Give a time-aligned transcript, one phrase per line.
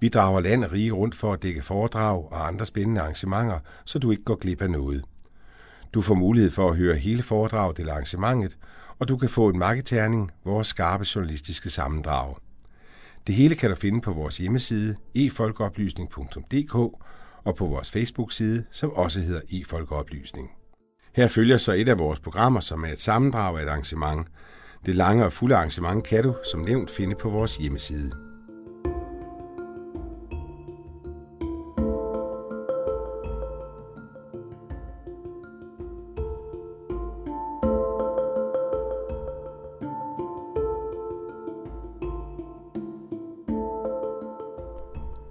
[0.00, 3.98] Vi drager land og rige rundt for at dække foredrag og andre spændende arrangementer, så
[3.98, 5.04] du ikke går glip af noget.
[5.94, 8.58] Du får mulighed for at høre hele foredraget eller arrangementet,
[8.98, 12.34] og du kan få en marketerning, vores skarpe journalistiske sammendrag.
[13.26, 16.74] Det hele kan du finde på vores hjemmeside efolkeoplysning.dk
[17.44, 20.50] og på vores Facebook-side, som også hedder efolkeoplysning.
[21.14, 24.28] Her følger så et af vores programmer, som er et sammendrag af et arrangement.
[24.86, 28.23] Det lange og fulde arrangement kan du, som nævnt, finde på vores hjemmeside.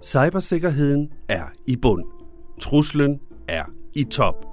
[0.04, 2.04] Cybersikkerheden er i bund.
[2.60, 4.46] Truslen er i top.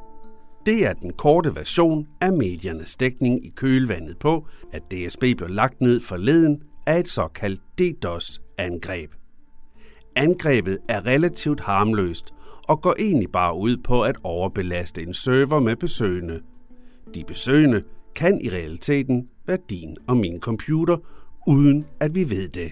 [0.66, 5.81] Det er den korte version af mediernes dækning i kølvandet på, at DSB blev lagt
[5.81, 9.11] ned forleden af et såkaldt DDoS-angreb.
[10.16, 12.33] Angrebet er relativt harmløst
[12.67, 16.41] og går egentlig bare ud på at overbelaste en server med besøgende.
[17.16, 17.83] De besøgende
[18.16, 20.97] kan i realiteten være din og min computer,
[21.47, 22.72] uden at vi ved det.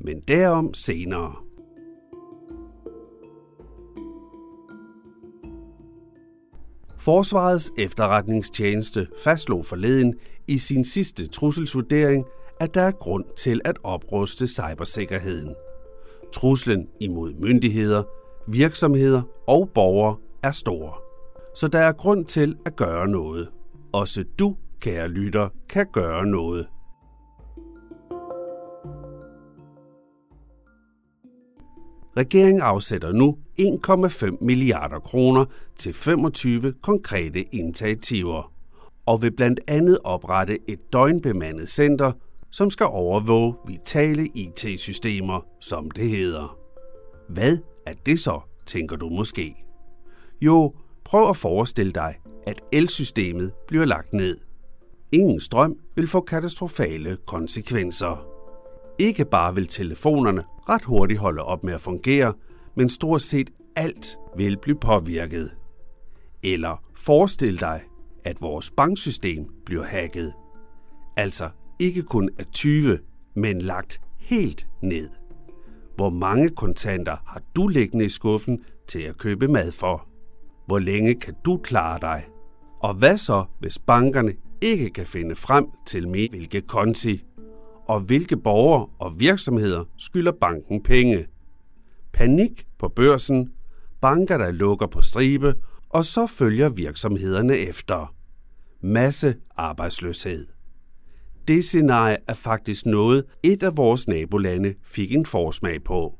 [0.00, 1.45] Men derom senere.
[7.06, 10.14] Forsvarets efterretningstjeneste fastslog forleden
[10.48, 12.24] i sin sidste trusselsvurdering,
[12.60, 15.54] at der er grund til at opruste cybersikkerheden.
[16.32, 18.02] Truslen imod myndigheder,
[18.48, 21.02] virksomheder og borgere er stor.
[21.54, 23.48] Så der er grund til at gøre noget.
[23.92, 26.66] Også du, kære lytter, kan gøre noget.
[32.16, 35.44] Regeringen afsætter nu 1,5 milliarder kroner
[35.76, 38.52] til 25 konkrete initiativer
[39.06, 42.12] og vil blandt andet oprette et døgnbemandet center,
[42.50, 46.58] som skal overvåge vitale IT-systemer, som det hedder.
[47.28, 49.54] Hvad er det så, tænker du måske?
[50.40, 50.74] Jo,
[51.04, 52.14] prøv at forestille dig,
[52.46, 54.38] at elsystemet bliver lagt ned.
[55.12, 58.35] Ingen strøm vil få katastrofale konsekvenser.
[58.98, 62.34] Ikke bare vil telefonerne ret hurtigt holde op med at fungere,
[62.74, 65.50] men stort set alt vil blive påvirket.
[66.42, 67.82] Eller forestil dig,
[68.24, 70.32] at vores banksystem bliver hacket.
[71.16, 72.98] Altså ikke kun af 20,
[73.34, 75.08] men lagt helt ned.
[75.96, 80.08] Hvor mange kontanter har du liggende i skuffen til at købe mad for?
[80.66, 82.24] Hvor længe kan du klare dig?
[82.80, 87.22] Og hvad så, hvis bankerne ikke kan finde frem til med hvilke konti
[87.86, 91.26] og hvilke borgere og virksomheder skylder banken penge.
[92.12, 93.52] Panik på børsen,
[94.00, 95.54] banker der lukker på stribe,
[95.88, 98.14] og så følger virksomhederne efter.
[98.80, 100.46] Masse arbejdsløshed.
[101.48, 106.18] Det scenarie er faktisk noget, et af vores nabolande fik en forsmag på.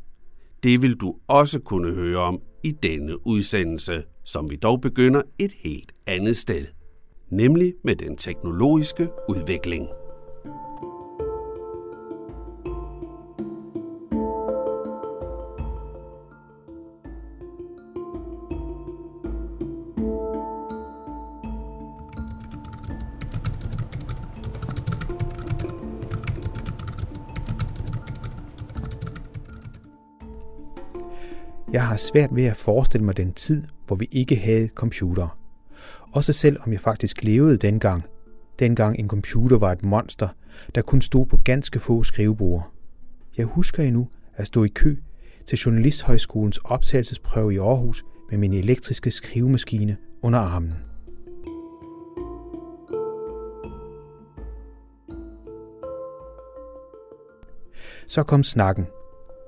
[0.62, 5.52] Det vil du også kunne høre om i denne udsendelse, som vi dog begynder et
[5.52, 6.66] helt andet sted,
[7.30, 9.88] nemlig med den teknologiske udvikling.
[31.76, 35.38] Jeg har svært ved at forestille mig den tid, hvor vi ikke havde computer.
[36.12, 38.04] Også selv om jeg faktisk levede dengang.
[38.58, 40.28] Dengang en computer var et monster,
[40.74, 42.72] der kun stod på ganske få skrivebord.
[43.36, 44.96] Jeg husker endnu at stå i kø
[45.46, 50.74] til Journalisthøjskolens optagelsesprøve i Aarhus med min elektriske skrivemaskine under armen.
[58.06, 58.86] Så kom snakken.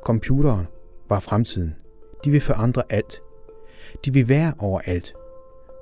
[0.05, 0.67] Computeren
[1.09, 1.75] var fremtiden.
[2.25, 3.21] De vil forandre alt.
[4.05, 5.15] De vil være overalt.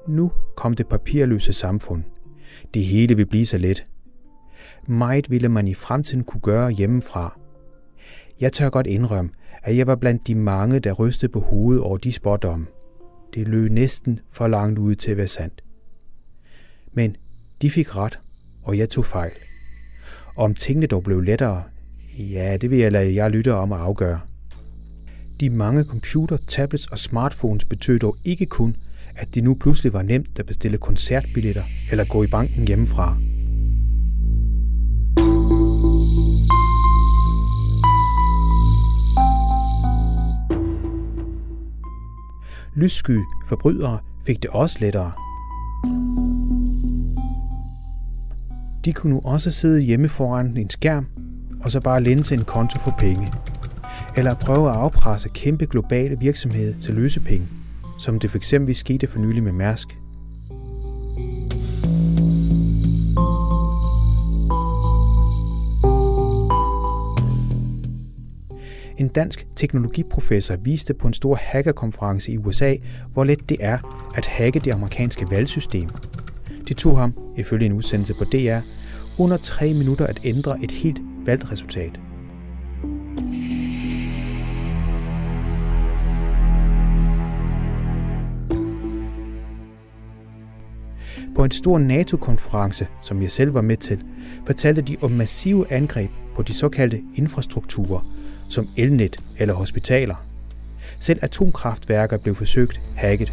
[0.09, 2.03] Nu kom det papirløse samfund.
[2.75, 3.85] Det hele vil blive så let.
[4.89, 7.39] Meget ville man i fremtiden kunne gøre hjemmefra.
[8.41, 9.31] Jeg tør godt indrømme,
[9.63, 12.67] at jeg var blandt de mange, der rystede på hovedet over de spådomme.
[13.35, 15.65] Det løb næsten for langt ud til at være sandt.
[16.93, 17.17] Men
[17.63, 18.21] de fik ret,
[18.63, 19.31] og jeg tog fejl.
[20.37, 21.63] Og om tingene dog blev lettere,
[22.19, 24.21] ja, det vil jeg lade jer lytte om at afgøre.
[25.41, 28.77] De mange computer, tablets og smartphones betød dog ikke kun,
[29.17, 33.17] at det nu pludselig var nemt at bestille koncertbilletter eller gå i banken hjemmefra.
[42.77, 43.19] Lyssky
[43.49, 45.13] forbrydere fik det også lettere.
[48.85, 51.07] De kunne nu også sidde hjemme foran en skærm
[51.61, 53.29] og så bare linse en konto for penge.
[54.17, 57.47] Eller prøve at afpresse kæmpe globale virksomheder til løsepenge,
[57.99, 59.97] som det fx skete for nylig med Mærsk.
[68.99, 72.75] En dansk teknologiprofessor viste på en stor hackerkonference i USA,
[73.13, 73.79] hvor let det er
[74.17, 75.89] at hacke det amerikanske valgsystem.
[76.69, 78.59] Det tog ham, ifølge en udsendelse på DR,
[79.19, 82.01] under tre minutter at ændre et helt valgresultat.
[91.37, 94.05] På en stor NATO-konference, som jeg selv var med til,
[94.47, 98.01] fortalte de om massive angreb på de såkaldte infrastrukturer,
[98.49, 100.15] som elnet eller hospitaler.
[101.01, 103.33] Selv atomkraftværker blev forsøgt hacket.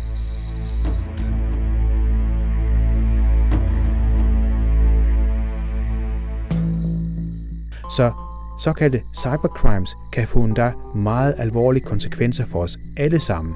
[7.95, 8.11] Så
[8.59, 13.55] såkaldte cybercrimes kan få endda meget alvorlige konsekvenser for os alle sammen.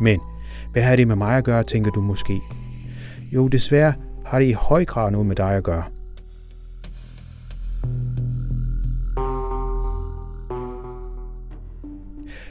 [0.00, 0.20] Men
[0.72, 2.40] hvad har det med mig at gøre, tænker du måske?
[3.32, 3.94] Jo, desværre
[4.26, 5.84] har det i høj grad noget med dig at gøre.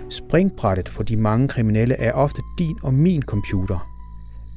[0.10, 3.88] Springbrættet for de mange kriminelle er ofte din og min computer.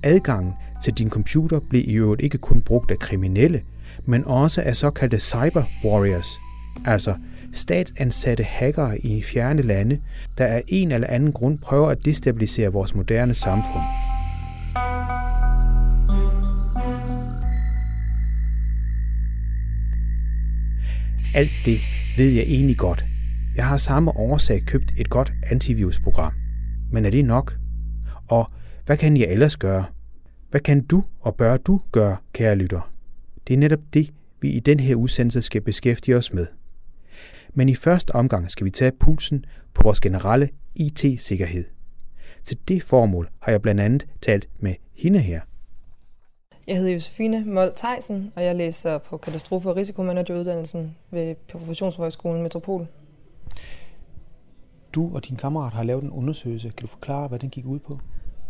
[0.02, 0.52] Adgangen
[0.84, 3.62] til din computer bliver i øvrigt ikke kun brugt af kriminelle,
[4.04, 6.38] men også af såkaldte cyber warriors,
[6.84, 7.14] altså
[7.52, 10.00] statsansatte hackere i fjerne lande,
[10.38, 13.84] der af en eller anden grund prøver at destabilisere vores moderne samfund.
[21.34, 21.78] Alt det
[22.18, 23.04] ved jeg egentlig godt,
[23.56, 26.32] jeg har samme årsag købt et godt antivirusprogram.
[26.92, 27.56] Men er det nok?
[28.28, 28.50] Og
[28.86, 29.84] hvad kan jeg ellers gøre?
[30.50, 32.92] Hvad kan du og bør du gøre, kære lytter?
[33.48, 36.46] Det er netop det, vi i den her udsendelse skal beskæftige os med.
[37.54, 41.64] Men i første omgang skal vi tage pulsen på vores generelle IT-sikkerhed.
[42.44, 45.40] Til det formål har jeg blandt andet talt med hende her.
[46.68, 52.86] Jeg hedder Josefine Mold Theisen, og jeg læser på katastrofe- og risikomanageruddannelsen ved Professionshøjskolen Metropol.
[54.94, 56.68] Du og din kammerat har lavet en undersøgelse.
[56.68, 57.98] Kan du forklare, hvad den gik ud på?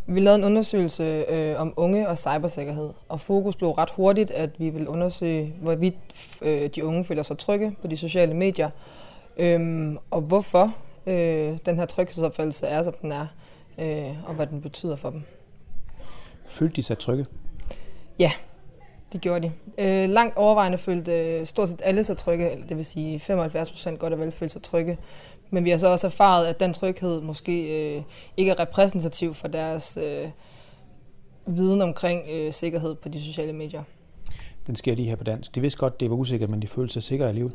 [0.06, 4.50] Vi lavede en undersøgelse øh, om unge og cybersikkerhed, og fokus blev ret hurtigt, at
[4.60, 5.94] vi vil undersøge, hvorvidt
[6.42, 8.70] øh, de unge føler sig trygge på de sociale medier,
[9.36, 10.74] øh, og hvorfor
[11.06, 13.26] øh, den her tryghedsopfattelse er, som den er,
[13.78, 15.22] øh, og hvad den betyder for dem.
[16.46, 17.26] Følte de sig trygge?
[18.18, 18.32] Ja,
[19.12, 19.52] det gjorde de.
[19.78, 23.98] Øh, langt overvejende følte øh, stort set alle sig trygge, det vil sige 75 procent
[23.98, 24.98] godt og vel følte sig trygge.
[25.50, 28.02] Men vi har så også erfaret, at den tryghed måske øh,
[28.36, 30.28] ikke er repræsentativ for deres øh,
[31.46, 33.82] viden omkring øh, sikkerhed på de sociale medier.
[34.66, 35.54] Den sker lige her på dansk.
[35.54, 37.54] De vidste godt, det var usikkert, men de følte sig sikre alligevel.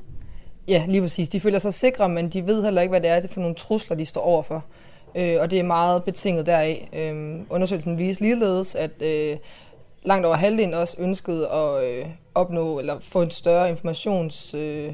[0.67, 1.29] Ja, lige præcis.
[1.29, 3.97] De føler sig sikre, men de ved heller ikke, hvad det er for nogle trusler,
[3.97, 4.65] de står overfor.
[5.15, 6.89] Øh, og det er meget betinget deraf.
[6.93, 9.37] Øh, undersøgelsen viste ligeledes, at øh,
[10.05, 12.05] langt over halvdelen også ønskede at øh,
[12.35, 14.53] opnå eller få en større informations...
[14.53, 14.93] Øh,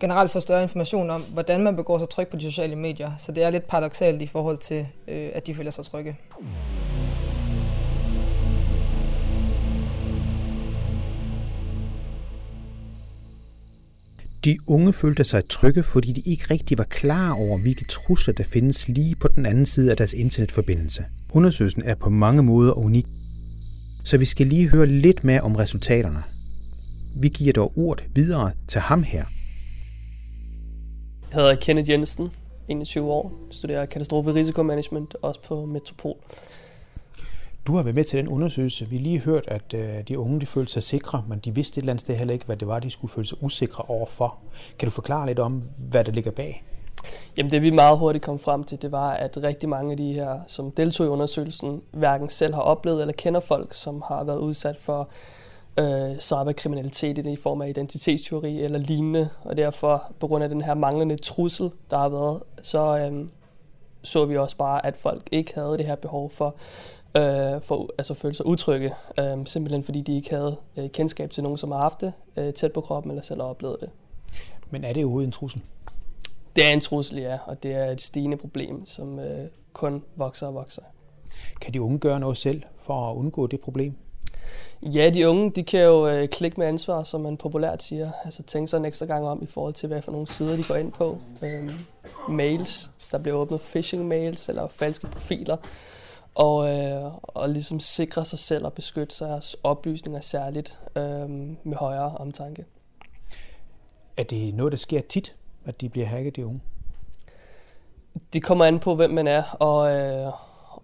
[0.00, 3.12] generelt få større information om, hvordan man begår sig tryg på de sociale medier.
[3.18, 6.16] Så det er lidt paradoxalt i forhold til, øh, at de føler sig trygge.
[14.44, 18.44] De unge følte sig trygge, fordi de ikke rigtig var klar over, hvilke trusler der
[18.44, 21.04] findes lige på den anden side af deres internetforbindelse.
[21.32, 23.06] Undersøgelsen er på mange måder unik,
[24.08, 26.22] så vi skal lige høre lidt mere om resultaterne.
[27.16, 29.24] Vi giver dog ordet videre til ham her.
[31.30, 32.28] Jeg hedder Kenneth Jensen,
[32.68, 36.16] 21 år, studerer katastrofe risikomanagement, også på Metropol.
[37.66, 38.88] Du har været med til den undersøgelse.
[38.88, 41.78] Vi har lige hørt, at øh, de unge de følte sig sikre, men de vidste
[41.78, 44.38] et eller andet sted heller ikke, hvad det var, de skulle føle sig usikre overfor.
[44.78, 46.64] Kan du forklare lidt om, hvad der ligger bag?
[47.36, 50.12] Jamen det vi meget hurtigt kom frem til, det var, at rigtig mange af de
[50.12, 54.38] her, som deltog i undersøgelsen, hverken selv har oplevet eller kender folk, som har været
[54.38, 55.08] udsat for
[55.78, 59.28] øh, cyberkriminalitet i form af identitetsteori eller lignende.
[59.44, 63.26] Og derfor, på grund af den her manglende trussel, der har været, så øh,
[64.02, 66.54] så vi også bare, at folk ikke havde det her behov for
[67.16, 71.42] øh, for altså føle sig utrygge, øh, simpelthen fordi de ikke havde øh, kendskab til
[71.42, 73.90] nogen, som har haft det øh, tæt på kroppen eller selv har oplevet det.
[74.70, 75.62] Men er det overhovedet en trussel?
[76.58, 80.46] Det er en trussel, ja, og det er et stigende problem, som øh, kun vokser
[80.46, 80.82] og vokser.
[81.60, 83.94] Kan de unge gøre noget selv for at undgå det problem?
[84.82, 88.10] Ja, de unge, de kan jo øh, klikke med ansvar, som man populært siger.
[88.24, 90.62] Altså tænke sig en ekstra gang om i forhold til, hvad for nogle sider de
[90.62, 91.18] går ind på.
[91.42, 91.78] Øhm,
[92.28, 95.56] mails, der bliver åbnet phishing mails eller falske profiler.
[96.34, 101.30] Og, øh, og ligesom sikre sig selv og beskytte sig oplysninger særligt øh,
[101.64, 102.64] med højere omtanke.
[104.16, 105.34] Er det noget, der sker tit,
[105.68, 106.60] at de bliver hacket, de unge?
[108.32, 110.32] Det kommer an på, hvem man er, og, øh,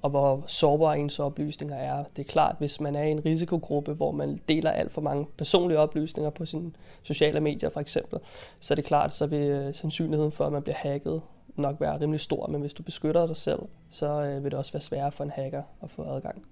[0.03, 2.05] og hvor sårbare ens oplysninger er.
[2.17, 5.27] Det er klart, hvis man er i en risikogruppe, hvor man deler alt for mange
[5.37, 6.73] personlige oplysninger på sine
[7.03, 8.19] sociale medier for eksempel,
[8.61, 11.23] så er det klart, så vil øh, sandsynligheden for, at man bliver hacket
[11.57, 13.59] nok være rimelig stor, men hvis du beskytter dig selv,
[13.91, 16.43] så øh, vil det også være sværere for en hacker at få adgang.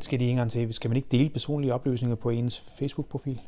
[0.00, 3.40] Skal de engang til, skal man ikke dele personlige oplysninger på ens Facebook-profil?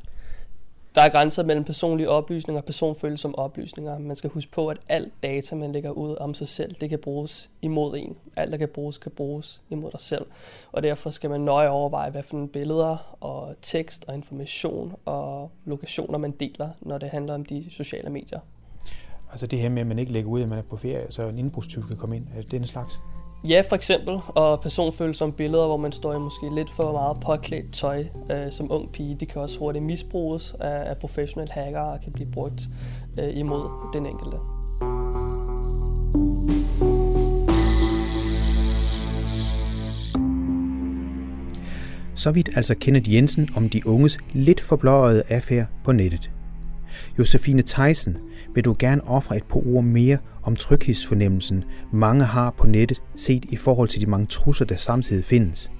[0.97, 3.99] Der er grænser mellem personlige oplysninger og personfølsomme oplysninger.
[3.99, 6.99] Man skal huske på, at alt data, man lægger ud om sig selv, det kan
[6.99, 8.17] bruges imod en.
[8.35, 10.25] Alt, der kan bruges, kan bruges imod dig selv.
[10.71, 15.51] Og derfor skal man nøje overveje, hvad for nogle billeder og tekst og information og
[15.65, 18.39] lokationer, man deler, når det handler om de sociale medier.
[19.31, 21.27] Altså det her med, at man ikke lægger ud, at man er på ferie, så
[21.27, 22.25] en indbrudstyv kan komme ind.
[22.37, 22.99] Er det den slags?
[23.43, 24.19] Ja, for eksempel.
[24.27, 28.71] Og personfølsomme billeder, hvor man står i måske lidt for meget påklædt tøj øh, som
[28.71, 29.17] ung pige.
[29.19, 32.61] Det kan også hurtigt misbruges af, af professionelle hackere og kan blive brugt
[33.19, 34.37] øh, imod den enkelte.
[42.15, 46.29] Så vidt altså Kenneth Jensen om de unges lidt forblåede affære på nettet.
[47.19, 48.17] Josefine Theisen,
[48.53, 50.17] vil du gerne ofre et par ord mere
[50.47, 55.25] om tryghedsfornemmelsen, mange har på nettet, set i forhold til de mange trusler, der samtidig
[55.25, 55.71] findes.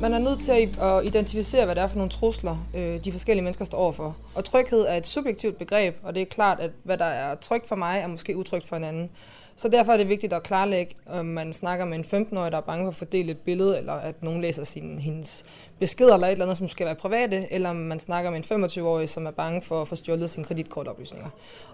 [0.00, 3.44] Man er nødt til at identificere, hvad det er for nogle trusler, øh, de forskellige
[3.44, 4.16] mennesker står overfor.
[4.34, 7.68] Og tryghed er et subjektivt begreb, og det er klart, at hvad der er trygt
[7.68, 9.10] for mig, er måske utrygt for en anden.
[9.56, 12.62] Så derfor er det vigtigt at klarlægge, om man snakker med en 15-årig, der er
[12.62, 15.44] bange for at fordele et billede, eller at nogen læser sin, hendes
[15.78, 18.64] beskeder eller et eller andet, som skal være private, eller om man snakker med en
[18.64, 21.28] 25-årig, som er bange for at få stjålet sine kreditkortoplysninger.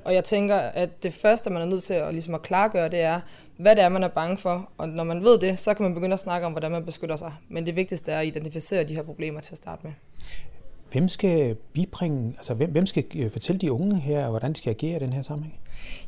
[0.05, 3.01] Og jeg tænker, at det første, man er nødt til at, ligesom at klargøre, det
[3.01, 3.21] er,
[3.57, 4.71] hvad det er, man er bange for.
[4.79, 7.17] Og når man ved det, så kan man begynde at snakke om, hvordan man beskytter
[7.17, 7.33] sig.
[7.49, 9.93] Men det vigtigste er at identificere de her problemer til at starte med.
[10.93, 14.71] Hvem skal bibringe, altså hvem, hvem skal øh, fortælle de unge her, hvordan de skal
[14.71, 15.55] agere i den her sammenhæng?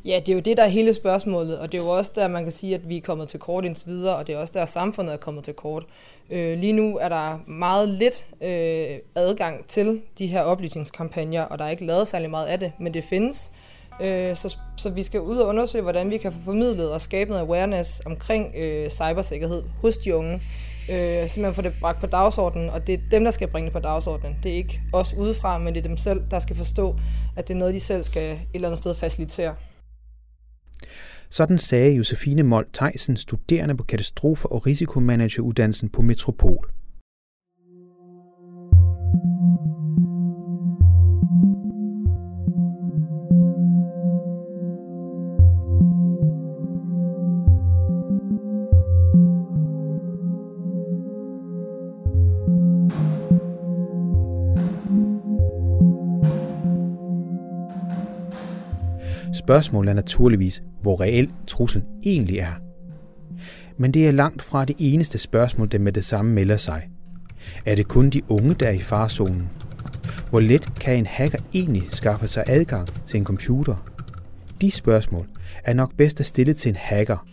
[0.05, 2.27] Ja, det er jo det, der er hele spørgsmålet, og det er jo også der,
[2.27, 4.53] man kan sige, at vi er kommet til kort indtil videre, og det er også
[4.55, 5.83] der, samfundet er kommet til kort.
[6.29, 11.65] Øh, lige nu er der meget lidt øh, adgang til de her oplysningskampagner, og der
[11.65, 13.51] er ikke lavet særlig meget af det, men det findes.
[14.01, 17.29] Øh, så, så vi skal ud og undersøge, hvordan vi kan få formidlet og skabe
[17.29, 20.41] noget awareness omkring øh, cybersikkerhed hos de unge.
[20.89, 23.73] Øh, simpelthen få det bragt på dagsordenen, og det er dem, der skal bringe det
[23.73, 24.37] på dagsordenen.
[24.43, 26.95] Det er ikke os udefra, men det er dem selv, der skal forstå,
[27.35, 29.55] at det er noget, de selv skal et eller andet sted facilitere.
[31.29, 36.71] Sådan sagde Josefine Mold Theisen, studerende på katastrofe- og risikomanageruddannelsen på Metropol.
[59.33, 62.53] Spørgsmålet er naturligvis, hvor reel truslen egentlig er.
[63.77, 66.89] Men det er langt fra det eneste spørgsmål, der med det samme melder sig.
[67.65, 69.49] Er det kun de unge, der er i farzonen?
[70.29, 73.91] Hvor let kan en hacker egentlig skaffe sig adgang til en computer?
[74.61, 75.27] De spørgsmål
[75.63, 77.27] er nok bedst at stille til en hacker.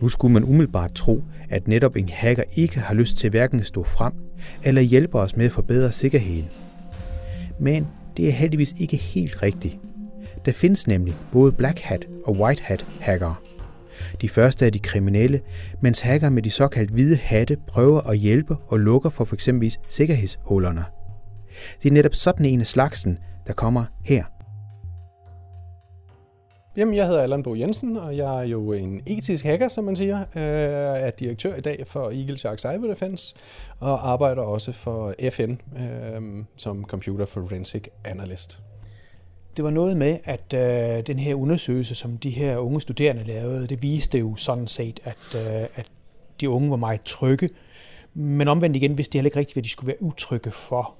[0.00, 3.66] Nu skulle man umiddelbart tro, at netop en hacker ikke har lyst til hverken at
[3.66, 4.12] stå frem
[4.64, 6.48] eller hjælpe os med at forbedre sikkerheden.
[7.60, 7.86] Men
[8.16, 9.78] det er heldigvis ikke helt rigtigt.
[10.44, 13.34] Der findes nemlig både Black Hat og White Hat hackere.
[14.20, 15.40] De første er de kriminelle,
[15.80, 19.48] mens hacker med de såkaldt hvide hatte prøver at hjælpe og lukker for f.eks.
[19.88, 20.84] sikkerhedshullerne.
[21.82, 24.24] Det er netop sådan en af slagsen, der kommer her.
[26.76, 29.96] Jamen, jeg hedder Allan Bo Jensen, og jeg er jo en etisk hacker, som man
[29.96, 30.24] siger.
[30.34, 33.34] Jeg er direktør i dag for Eagle Shark Cyber Defense,
[33.80, 38.62] og arbejder også for FN øh, som Computer Forensic Analyst.
[39.56, 43.66] Det var noget med, at øh, den her undersøgelse, som de her unge studerende lavede,
[43.66, 45.86] det viste jo sådan set, at, øh, at
[46.40, 47.50] de unge var meget trygge,
[48.14, 50.94] men omvendt igen vidste de heller ikke rigtigt, hvad de skulle være utrygge for.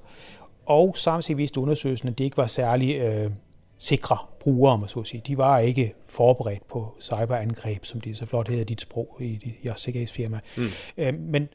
[0.66, 3.30] Og samtidig viste undersøgelsen, at de ikke var særlig øh,
[3.78, 5.22] sikre brugere, må så at sige.
[5.26, 9.80] De var ikke forberedt på cyberangreb, som de så flot hedder dit sprog i jeres
[9.80, 10.40] sikkerhedsfirma.
[10.56, 10.66] Mm.
[10.98, 11.48] Øh, men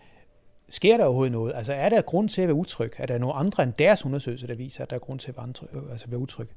[0.69, 1.53] sker der overhovedet noget?
[1.55, 2.93] Altså er der grund til at være utryg?
[2.97, 5.37] Er der nogle andre end deres undersøgelse, der viser, at der er grund til at
[5.37, 6.47] være, altså være utryg?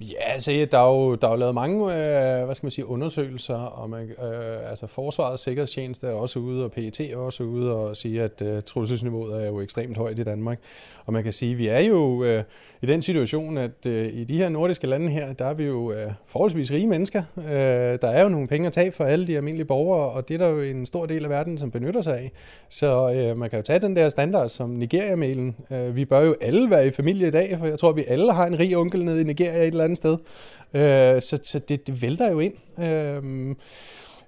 [0.00, 2.86] Ja, altså, der er jo, der er jo lavet mange øh, hvad skal man sige,
[2.86, 7.74] undersøgelser, og man, øh, altså Forsvarets Sikkerhedstjeneste er også ude, og PET er også ude
[7.74, 10.58] og sige, at øh, trusselsniveauet er jo ekstremt højt i Danmark.
[11.06, 12.44] Og man kan sige, at vi er jo øh,
[12.82, 15.92] i den situation, at øh, i de her nordiske lande her, der er vi jo
[15.92, 17.22] øh, forholdsvis rige mennesker.
[17.38, 20.34] Øh, der er jo nogle penge at tage for alle de almindelige borgere, og det
[20.34, 22.32] er der jo en stor del af verden, som benytter sig af.
[22.68, 25.56] Så øh, man kan jo tage den der standard som Nigeria-mailen.
[25.70, 28.32] Øh, vi bør jo alle være i familie i dag, for jeg tror, vi alle
[28.32, 30.16] har en rig onkel nede i Nigeria et eller andet sted.
[30.74, 32.54] Øh, så så det, det vælter jo ind.
[32.78, 33.54] Øh,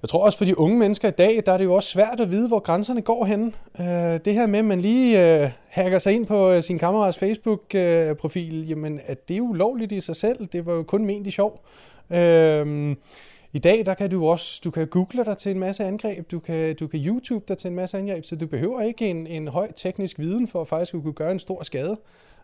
[0.02, 2.20] jeg tror også for de unge mennesker i dag, der er det jo også svært
[2.20, 3.54] at vide, hvor grænserne går hen.
[3.80, 7.18] Øh, det her med, at man lige øh, hacker sig ind på øh, sin kammerats
[7.18, 10.46] Facebook-profil, øh, jamen, at det er jo ulovligt i sig selv.
[10.46, 11.64] Det var jo kun ment i sjov.
[12.10, 12.96] Øh,
[13.54, 16.38] i dag, der kan du også, du kan google dig til en masse angreb, du
[16.38, 19.48] kan, du kan YouTube dig til en masse angreb, så du behøver ikke en, en
[19.48, 21.98] høj teknisk viden for at faktisk kunne gøre en stor skade.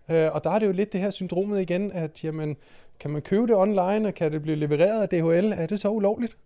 [0.09, 2.57] Øh, og der er det jo lidt det her syndromet igen, at jamen,
[3.01, 5.53] kan man købe det online, og kan det blive leveret af DHL?
[5.53, 6.37] Er det så ulovligt?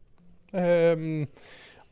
[0.54, 1.26] Øhm,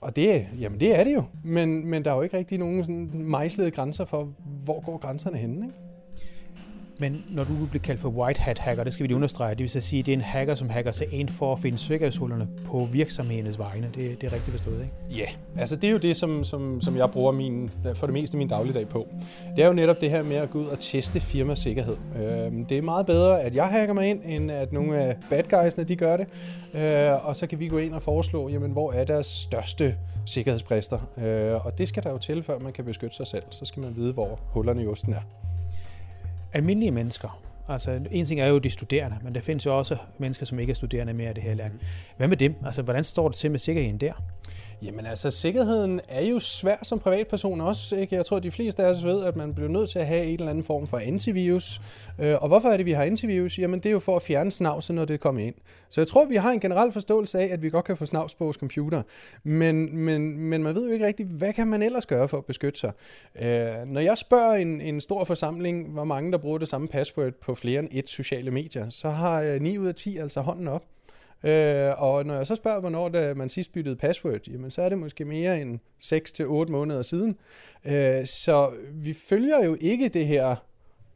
[0.01, 2.85] og det, jamen det er det jo, men, men der er jo ikke rigtig nogen
[2.85, 4.33] sådan mejslede grænser for,
[4.65, 5.67] hvor går grænserne henne.
[5.67, 5.92] Ikke?
[7.03, 9.59] Men når du bliver kaldt for white hat hacker, det skal vi lige understrege, det
[9.59, 11.79] vil så sige, at det er en hacker, som hacker sig ind for at finde
[11.79, 13.91] sikkerhedshullerne på virksomhedernes vegne.
[13.95, 14.93] Det, det er rigtigt forstået, ikke?
[15.11, 15.31] Ja, yeah.
[15.59, 18.49] altså det er jo det, som, som, som jeg bruger min, for det meste min
[18.49, 19.09] dagligdag på.
[19.57, 21.97] Det er jo netop det her med at gå ud og teste firmas sikkerhed.
[22.17, 25.43] Øh, det er meget bedre, at jeg hacker mig ind, end at nogle af bad
[25.43, 26.27] guysene, de gør det.
[26.75, 30.99] Øh, og så kan vi gå ind og foreslå, jamen, hvor er deres største sikkerhedsbrister.
[31.19, 33.43] Øh, og det skal der jo til, før man kan beskytte sig selv.
[33.51, 35.21] Så skal man vide, hvor hullerne i osten er
[36.53, 37.43] almindelige mennesker.
[37.69, 40.71] Altså, en ting er jo de studerende, men der findes jo også mennesker, som ikke
[40.71, 41.73] er studerende mere i det her land.
[42.17, 42.55] Hvad med dem?
[42.65, 44.13] Altså, hvordan står det til med sikkerheden der?
[44.85, 47.97] Jamen altså, sikkerheden er jo svær som privatperson også.
[47.97, 48.15] Ikke?
[48.15, 50.25] Jeg tror, at de fleste af os ved, at man bliver nødt til at have
[50.27, 51.81] en eller anden form for antivirus.
[52.19, 53.59] Øh, og hvorfor er det, vi har antivirus?
[53.59, 55.55] Jamen, det er jo for at fjerne snavset, når det kommer ind.
[55.89, 58.35] Så jeg tror, vi har en generel forståelse af, at vi godt kan få snavs
[58.35, 59.03] på vores computer.
[59.45, 62.45] Men, men, men man ved jo ikke rigtigt, hvad kan man ellers gøre for at
[62.45, 62.93] beskytte sig?
[63.43, 67.33] Øh, når jeg spørger en, en stor forsamling, hvor mange der bruger det samme password
[67.33, 70.69] på flere end et sociale medier, så har øh, 9 ud af 10 altså hånden
[70.69, 70.83] op.
[71.45, 74.89] Øh, og når jeg så spørger, hvornår det, man sidst byttede password, jamen så er
[74.89, 75.79] det måske mere end
[76.69, 77.37] 6-8 måneder siden.
[77.85, 80.57] Øh, så vi følger jo ikke det her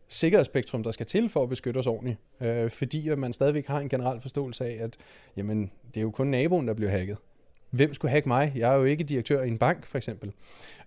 [0.09, 2.19] sikkerhedsspektrum, der skal til for at beskytte os ordentligt.
[2.41, 4.97] Øh, fordi at man stadigvæk har en generel forståelse af, at
[5.37, 7.17] jamen, det er jo kun naboen, der bliver hacket.
[7.71, 8.53] Hvem skulle hacke mig?
[8.55, 10.33] Jeg er jo ikke direktør i en bank, for eksempel.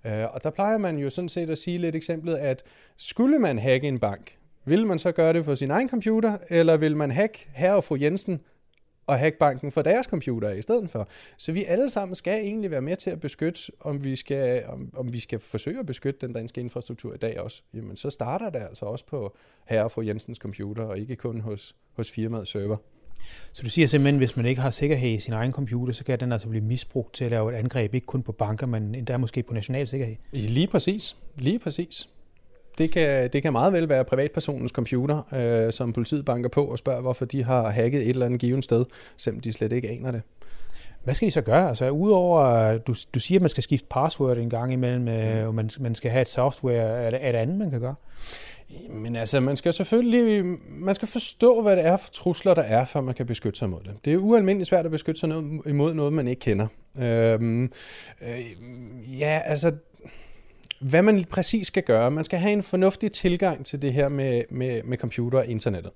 [0.06, 2.64] Øh, og der plejer man jo sådan set at sige lidt eksemplet, at
[2.98, 6.78] skulle man hacke en bank, vil man så gøre det for sin egen computer, eller
[6.78, 8.40] vil man hacke herre og fru Jensen
[9.10, 11.08] og hacke banken for deres computer i stedet for.
[11.38, 14.90] Så vi alle sammen skal egentlig være med til at beskytte, om vi skal, om,
[14.96, 17.62] om vi skal forsøge at beskytte den danske infrastruktur i dag også.
[17.74, 21.42] Jamen, så starter det altså også på herre og fru Jensens computer, og ikke kun
[21.42, 22.78] hos, hos firmaets server.
[23.54, 26.04] Så du siger simpelthen, at hvis man ikke har sikkerhed i sin egen computer, så
[26.04, 28.96] kan den altså blive misbrugt til at lave et angreb, ikke kun på banker, men
[28.96, 30.16] endda måske på national sikkerhed?
[30.32, 31.16] Lige præcis.
[31.36, 32.10] Lige præcis
[32.80, 36.78] det kan, det kan meget vel være privatpersonens computer, øh, som politiet banker på og
[36.78, 38.86] spørger, hvorfor de har hacket et eller andet givet sted,
[39.18, 40.22] selvom de slet ikke aner det.
[41.04, 41.68] Hvad skal de så gøre?
[41.68, 45.56] Altså udover, du, du siger, at man skal skifte password en gang imellem, øh, og
[45.56, 47.96] man, man skal have et software, er det, er det andet, man kan gøre?
[48.90, 52.86] Men altså, man skal selvfølgelig man skal forstå, hvad det er for trusler, der er,
[52.86, 54.06] før man kan beskytte sig mod det.
[54.06, 55.30] Det er ualmindeligt svært at beskytte sig
[55.66, 56.68] imod noget, man ikke kender.
[57.00, 57.64] Øhm,
[58.22, 58.40] øh,
[59.20, 59.72] ja, altså,
[60.80, 62.12] hvad man præcis skal gøre.
[62.12, 65.92] Man skal have en fornuftig tilgang til det her med, med, med computer og internettet.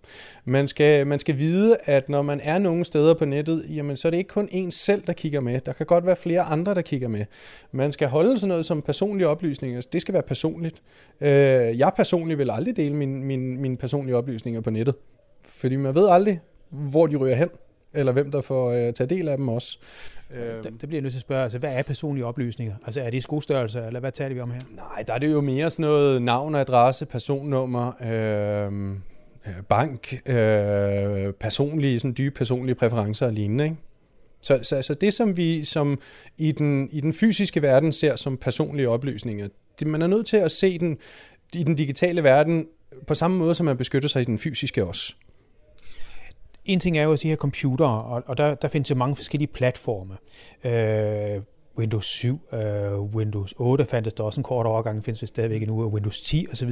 [0.45, 4.07] Man skal, man skal vide, at når man er nogle steder på nettet, jamen, så
[4.07, 5.61] er det ikke kun en selv, der kigger med.
[5.61, 7.25] Der kan godt være flere andre, der kigger med.
[7.71, 9.81] Man skal holde sådan noget som personlige oplysninger.
[9.93, 10.81] Det skal være personligt.
[11.21, 11.29] Øh,
[11.79, 14.95] jeg personligt vil aldrig dele mine min, min personlige oplysninger på nettet.
[15.47, 17.49] Fordi man ved aldrig, hvor de ryger hen
[17.93, 19.77] eller hvem der får øh, tage del af dem også.
[20.33, 22.75] Øh, det, det bliver jeg nødt til at spørge, altså hvad er personlige oplysninger?
[22.85, 24.59] Altså er det skostørrelse, eller hvad taler vi om her?
[24.75, 28.97] Nej, der er det jo mere sådan noget navn, adresse, personnummer, øh,
[29.69, 33.77] bank, øh, personlige, sådan dybe personlige præferencer og lignende, ikke?
[34.41, 35.99] Så, så altså det, som vi som
[36.37, 39.47] i den, i den fysiske verden ser som personlige oplysninger,
[39.79, 40.97] det, man er nødt til at se den
[41.53, 42.67] i den digitale verden
[43.07, 45.15] på samme måde, som man beskytter sig i den fysiske også.
[46.65, 49.47] En ting er jo de her computere, og, og der, der findes jo mange forskellige
[49.53, 50.17] platforme.
[50.63, 51.41] Øh,
[51.77, 55.87] Windows 7, øh, Windows 8 fandtes der også en kort overgang, findes det stadigvæk nu,
[55.87, 56.69] Windows 10 osv.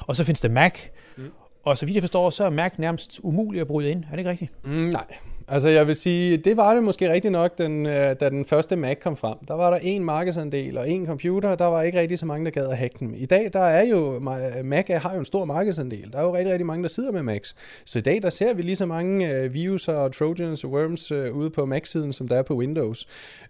[0.00, 0.74] Og så findes der Mac,
[1.16, 1.24] mm.
[1.62, 4.04] og så vidt jeg forstår, så er Mac nærmest umulig at bryde ind.
[4.04, 4.66] Er det ikke rigtigt?
[4.66, 5.04] Mm, nej,
[5.52, 8.76] Altså jeg vil sige, det var det måske rigtigt nok, den, øh, da den første
[8.76, 9.36] Mac kom frem.
[9.48, 12.50] Der var der en markedsandel og en computer, der var ikke rigtig så mange, der
[12.50, 13.14] gad at hacke dem.
[13.16, 14.20] I dag der er jo,
[14.64, 16.12] Mac har jo en stor markedsandel.
[16.12, 17.56] Der er jo rigtig, rigtig mange, der sidder med Macs.
[17.84, 21.12] Så i dag der ser vi lige så mange uh, virus og trojans og worms
[21.12, 23.06] uh, ude på Mac-siden, som der er på Windows.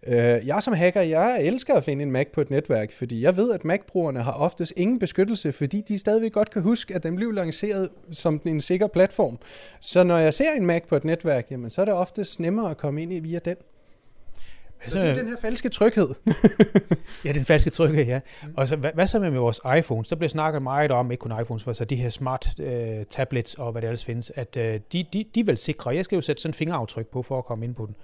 [0.07, 3.37] Uh, jeg som hacker, jeg elsker at finde en Mac på et netværk, fordi jeg
[3.37, 7.17] ved, at Mac-brugerne har oftest ingen beskyttelse, fordi de stadigvæk godt kan huske, at den
[7.17, 9.39] blev lanceret som en sikker platform.
[9.81, 12.71] Så når jeg ser en Mac på et netværk, jamen, så er det oftest nemmere
[12.71, 13.57] at komme ind i via den.
[14.87, 16.09] Så det er den her falske tryghed.
[17.25, 18.21] ja, den falske tryghed, ja.
[18.57, 20.09] Og så, hvad, hvad så med, med vores iPhones?
[20.09, 22.67] Der bliver snakket meget om, ikke kun iPhones, men så de her smart uh,
[23.11, 25.95] tablets og hvad det ellers findes, at uh, de, de, de vil sikre.
[25.95, 27.95] Jeg skal jo sætte sådan en fingeraftryk på for at komme ind på den.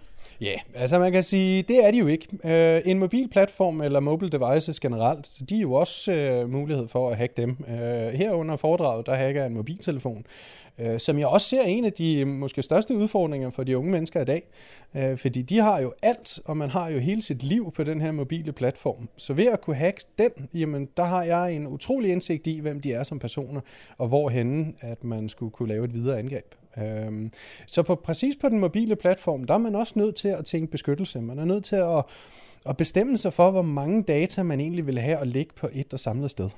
[0.40, 2.26] Ja, yeah, altså man kan sige, det er de jo ikke.
[2.44, 6.12] Uh, en mobilplatform eller mobile devices generelt, de er jo også
[6.44, 7.56] uh, mulighed for at hacke dem.
[7.68, 10.26] Øh, uh, herunder foredraget, der hacker en mobiltelefon
[10.78, 14.20] uh, som jeg også ser en af de måske største udfordringer for de unge mennesker
[14.20, 14.42] i dag.
[14.94, 18.00] Uh, fordi de har jo alt, og man har jo hele sit liv på den
[18.00, 19.08] her mobile platform.
[19.16, 22.80] Så ved at kunne hacke den, jamen der har jeg en utrolig indsigt i, hvem
[22.80, 23.60] de er som personer,
[23.98, 26.54] og hvorhenne at man skulle kunne lave et videre angreb.
[26.82, 27.32] Øhm,
[27.66, 30.70] så på, præcis på den mobile platform, der er man også nødt til at tænke
[30.70, 31.20] beskyttelse.
[31.20, 32.04] Man er nødt til at,
[32.66, 35.92] at bestemme sig for, hvor mange data man egentlig vil have at ligge på et
[35.92, 36.50] og samlet sted.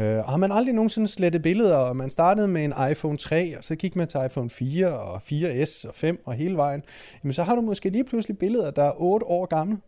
[0.00, 3.58] Øh, og har man aldrig nogensinde slettet billeder, og man startede med en iPhone 3,
[3.58, 6.82] og så gik man til iPhone 4 og 4S og 5 og hele vejen,
[7.24, 9.78] jamen så har du måske lige pludselig billeder, der er 8 år gamle.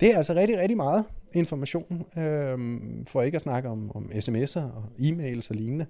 [0.00, 2.58] Det er altså rigtig, rigtig meget information, øh,
[3.06, 5.86] for ikke at snakke om, om sms'er og e-mails og lignende.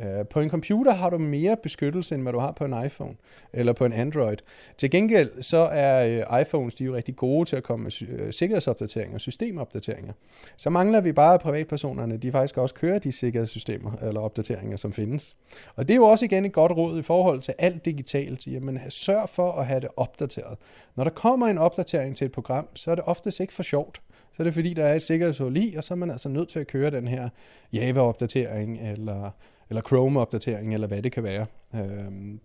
[0.00, 3.14] Øh, på en computer har du mere beskyttelse, end hvad du har på en iPhone
[3.52, 4.36] eller på en Android.
[4.76, 8.08] Til gengæld så er øh, iPhones de er jo rigtig gode til at komme med
[8.08, 10.12] øh, sikkerhedsopdateringer og systemopdateringer.
[10.56, 14.92] Så mangler vi bare, at privatpersonerne de faktisk også kører de sikkerhedssystemer eller opdateringer, som
[14.92, 15.36] findes.
[15.76, 18.46] Og det er jo også igen et godt råd i forhold til alt digitalt.
[18.46, 20.58] Jamen sørg for at have det opdateret.
[20.96, 24.00] Når der kommer en opdatering til et program, så er det oftest ikke for sjovt
[24.38, 26.48] så er det fordi, der er et sikkerhedshul i, og så er man altså nødt
[26.48, 27.28] til at køre den her
[27.72, 29.30] Java-opdatering, eller,
[29.68, 31.46] eller Chrome-opdatering, eller hvad det kan være.
[31.74, 32.40] Øhm.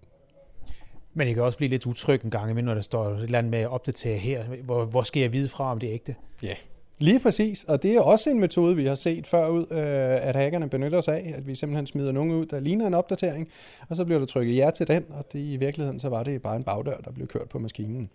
[1.13, 3.37] Men det kan også blive lidt utryg en gang imellem, når der står et eller
[3.37, 4.43] andet med at opdatere her.
[4.43, 6.15] Hvor, hvor skal jeg vide fra, om det er ægte?
[6.43, 6.57] Ja, yeah.
[7.03, 10.35] Lige præcis, og det er også en metode, vi har set før ud, øh, at
[10.35, 13.47] hackerne benytter sig af, at vi simpelthen smider nogen ud, der ligner en opdatering,
[13.89, 16.41] og så bliver der trykket ja til den, og det, i virkeligheden så var det
[16.41, 18.09] bare en bagdør, der blev kørt på maskinen.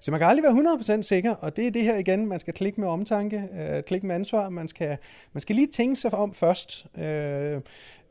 [0.00, 2.54] Så man kan aldrig være 100% sikker, og det er det her igen, man skal
[2.54, 4.96] klikke med omtanke, øh, klikke med ansvar, man skal,
[5.32, 6.86] man skal lige tænke sig om først.
[6.98, 7.60] Øh,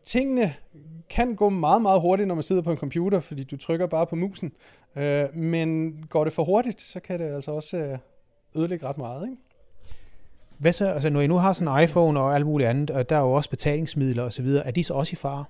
[0.04, 0.54] tingene
[1.10, 4.08] kan gå meget, meget hurtigt, når man sidder på en computer, fordi du trykker bare
[4.08, 4.52] på musen.
[4.96, 7.98] Øh, men går det for hurtigt, så kan det altså også øh,
[8.56, 9.24] ødelægge ret meget.
[9.30, 9.38] Ikke?
[10.64, 13.10] Hvad så, altså når I nu har sådan en iPhone og alt muligt andet, og
[13.10, 15.46] der er jo også betalingsmidler osv., er de så også i fare?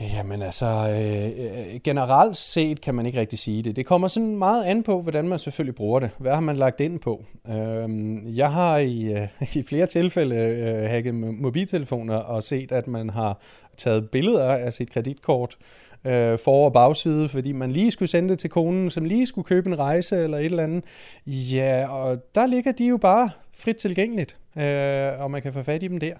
[0.00, 3.76] Jamen altså, øh, generelt set kan man ikke rigtig sige det.
[3.76, 6.10] Det kommer sådan meget an på, hvordan man selvfølgelig bruger det.
[6.18, 7.24] Hvad har man lagt ind på?
[7.48, 7.88] Øh,
[8.36, 13.40] jeg har i, øh, i flere tilfælde øh, hacket mobiltelefoner og set, at man har
[13.76, 15.56] taget billeder af sit kreditkort
[16.04, 19.44] øh, for- og bagside, fordi man lige skulle sende det til konen, som lige skulle
[19.44, 20.84] købe en rejse eller et eller andet.
[21.26, 23.30] Ja, og der ligger de jo bare
[23.62, 26.14] frit tilgængeligt, øh, og man kan få fat i dem der.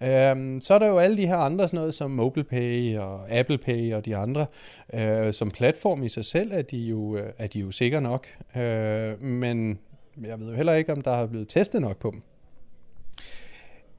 [0.00, 3.58] Øh, så er der jo alle de her andre, sådan noget som MobilePay og Apple
[3.58, 4.46] Pay og de andre.
[4.94, 8.26] Øh, som platform i sig selv er de jo, øh, er de jo sikre nok,
[8.56, 9.78] øh, men
[10.24, 12.22] jeg ved jo heller ikke, om der har blevet testet nok på dem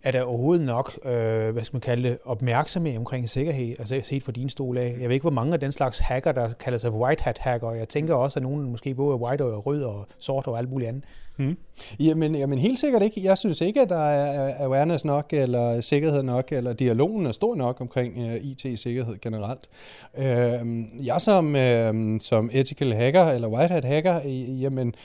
[0.04, 4.24] er der overhovedet nok, øh, hvad skal man kalde det, opmærksomhed omkring sikkerhed, altså set
[4.24, 4.96] fra din stol af.
[5.00, 7.72] Jeg ved ikke, hvor mange af den slags hacker, der kalder sig white hat hacker.
[7.72, 10.70] Jeg tænker også, at nogen måske både er white og rød og sort og alt
[10.70, 11.04] muligt andet.
[11.38, 11.58] Hmm.
[12.00, 13.24] Jamen, jamen helt sikkert ikke.
[13.24, 17.56] Jeg synes ikke, at der er awareness nok, eller sikkerhed nok, eller dialogen er stor
[17.56, 19.70] nok omkring uh, IT-sikkerhed generelt.
[20.18, 24.22] Uh, jeg som, uh, som ethical hacker, eller white hat hacker,
[24.62, 24.96] jamen,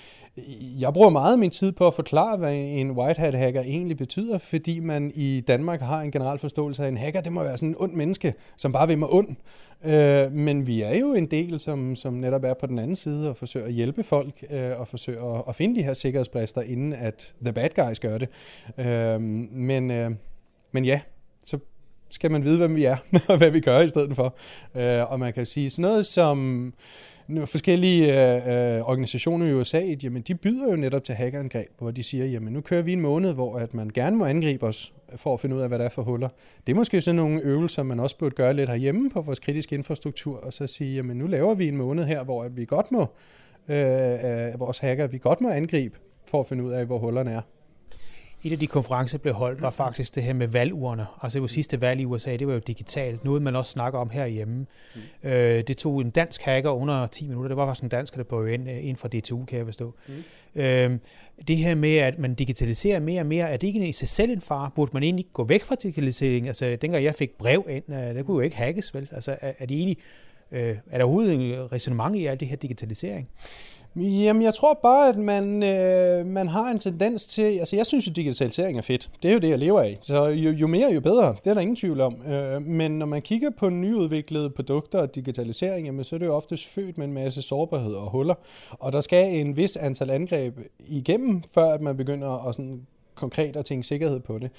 [0.81, 3.97] jeg bruger meget af min tid på at forklare, hvad en white hat hacker egentlig
[3.97, 7.43] betyder, fordi man i Danmark har en generel forståelse af, at en hacker det må
[7.43, 9.29] være sådan en ond menneske, som bare vil mig ond.
[9.85, 13.29] Øh, men vi er jo en del, som, som netop er på den anden side
[13.31, 16.93] og forsøger at hjælpe folk øh, og forsøger at, at finde de her sikkerhedsbrister, inden
[16.93, 18.29] at the bad guys gør det.
[18.79, 20.11] Øh, men, øh,
[20.73, 21.01] men ja,
[21.45, 21.59] så
[22.11, 22.97] skal man vide, hvem vi er
[23.29, 24.35] og hvad vi gør i stedet for.
[24.75, 26.73] Øh, og man kan sige sådan noget som
[27.47, 32.03] forskellige øh, øh, organisationer i USA, jamen de byder jo netop til hackerangreb, hvor de
[32.03, 35.35] siger, jamen nu kører vi en måned, hvor at man gerne må angribe os for
[35.35, 36.29] at finde ud af, hvad der er for huller.
[36.67, 39.75] Det er måske sådan nogle øvelser, man også burde gøre lidt herhjemme på vores kritiske
[39.75, 42.93] infrastruktur, og så sige, jamen nu laver vi en måned her, hvor at vi godt
[42.93, 43.07] må,
[43.69, 47.31] øh, øh, vores hacker, vi godt må angribe for at finde ud af, hvor hullerne
[47.31, 47.41] er.
[48.45, 51.19] Et af de konferencer, der blev holdt, var faktisk det her med valgurner.
[51.23, 53.25] Altså det var sidste valg i USA, det var jo digitalt.
[53.25, 54.67] Noget, man også snakker om herhjemme.
[54.95, 55.29] Mm.
[55.31, 57.49] Øh, det tog en dansk hacker under 10 minutter.
[57.49, 59.95] Det var faktisk en dansker, der blev ind, ind fra DTU, kan jeg forstå.
[60.09, 60.61] Mm.
[60.61, 60.99] Øh,
[61.49, 64.31] det her med, at man digitaliserer mere og mere, er det ikke i sig selv
[64.31, 64.73] en far?
[64.75, 66.47] Burde man egentlig gå væk fra digitalisering?
[66.47, 69.09] Altså, dengang jeg fik brev ind, øh, det kunne jo ikke hackes, vel?
[69.13, 69.99] Altså, er, er, de egentlig,
[70.53, 73.29] øh, er der overhovedet en resonemang i alt det her digitalisering?
[73.97, 77.43] Jamen, jeg tror bare, at man, øh, man har en tendens til...
[77.43, 79.11] Altså, jeg synes jo, digitalisering er fedt.
[79.23, 79.99] Det er jo det, jeg lever af.
[80.03, 81.35] Så jo, jo mere, jo bedre.
[81.45, 82.27] Det er der ingen tvivl om.
[82.27, 86.35] Øh, men når man kigger på nyudviklede produkter og digitalisering, jamen, så er det jo
[86.35, 88.35] oftest født med en masse sårbarhed og huller.
[88.71, 93.57] Og der skal en vis antal angreb igennem, før at man begynder at sådan konkret
[93.57, 94.51] at tænke sikkerhed på det.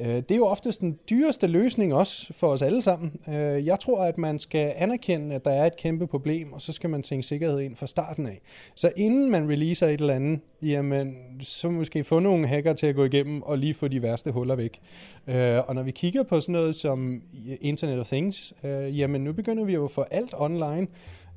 [0.00, 3.12] Øh, det er jo oftest den dyreste løsning også for os alle sammen.
[3.28, 6.72] Øh, jeg tror, at man skal anerkende, at der er et kæmpe problem, og så
[6.72, 8.40] skal man tænke sikkerhed ind fra starten af.
[8.74, 12.94] Så inden man releaser et eller andet, jamen, så måske få nogle hacker til at
[12.94, 14.80] gå igennem og lige få de værste huller væk.
[15.26, 17.22] Øh, og når vi kigger på sådan noget som
[17.60, 20.86] Internet of Things, jamen nu begynder vi jo at få alt online.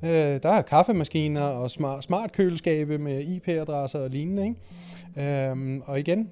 [0.04, 0.10] Øh,
[0.42, 5.50] der er kaffemaskiner og smart, smart køleskabe med IP-adresser og lignende, ikke?
[5.50, 6.30] Øh, og igen,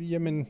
[0.00, 0.46] jamen,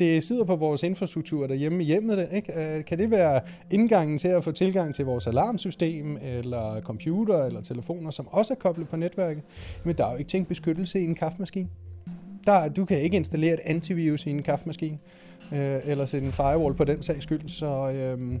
[0.00, 2.28] det sidder på vores infrastruktur derhjemme i hjemmet.
[2.32, 2.76] Ikke?
[2.76, 7.60] Øh, kan det være indgangen til at få tilgang til vores alarmsystem, eller computer, eller
[7.60, 9.42] telefoner, som også er koblet på netværket?
[9.84, 11.68] Men der er jo ikke tænkt beskyttelse i en kaffemaskine.
[12.46, 14.98] Der, du kan ikke installere et antivirus i en kaffemaskine,
[15.52, 17.48] øh, eller sætte en firewall på den sags skyld.
[17.48, 18.38] Så, øh,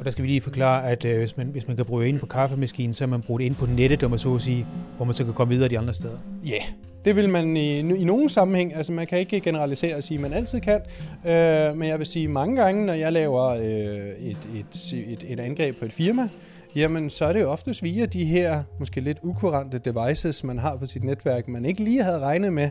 [0.00, 2.18] og der skal vi lige forklare, at øh, hvis, man, hvis man kan bruge ind
[2.18, 5.04] på kaffemaskinen, så er man brugt ind på nettet, om man så at sige, hvor
[5.04, 6.18] man så kan komme videre de andre steder.
[6.44, 6.62] Ja, yeah.
[7.04, 10.22] Det vil man i, i nogen sammenhæng, altså man kan ikke generalisere og sige, at
[10.22, 10.80] man altid kan,
[11.24, 15.40] øh, men jeg vil sige mange gange, når jeg laver øh, et, et, et, et
[15.40, 16.28] angreb på et firma,
[16.76, 20.76] jamen så er det jo oftest via de her måske lidt ukurante devices, man har
[20.76, 22.68] på sit netværk, man ikke lige havde regnet med,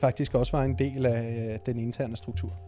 [0.00, 2.65] faktisk også var en del af øh, den interne struktur.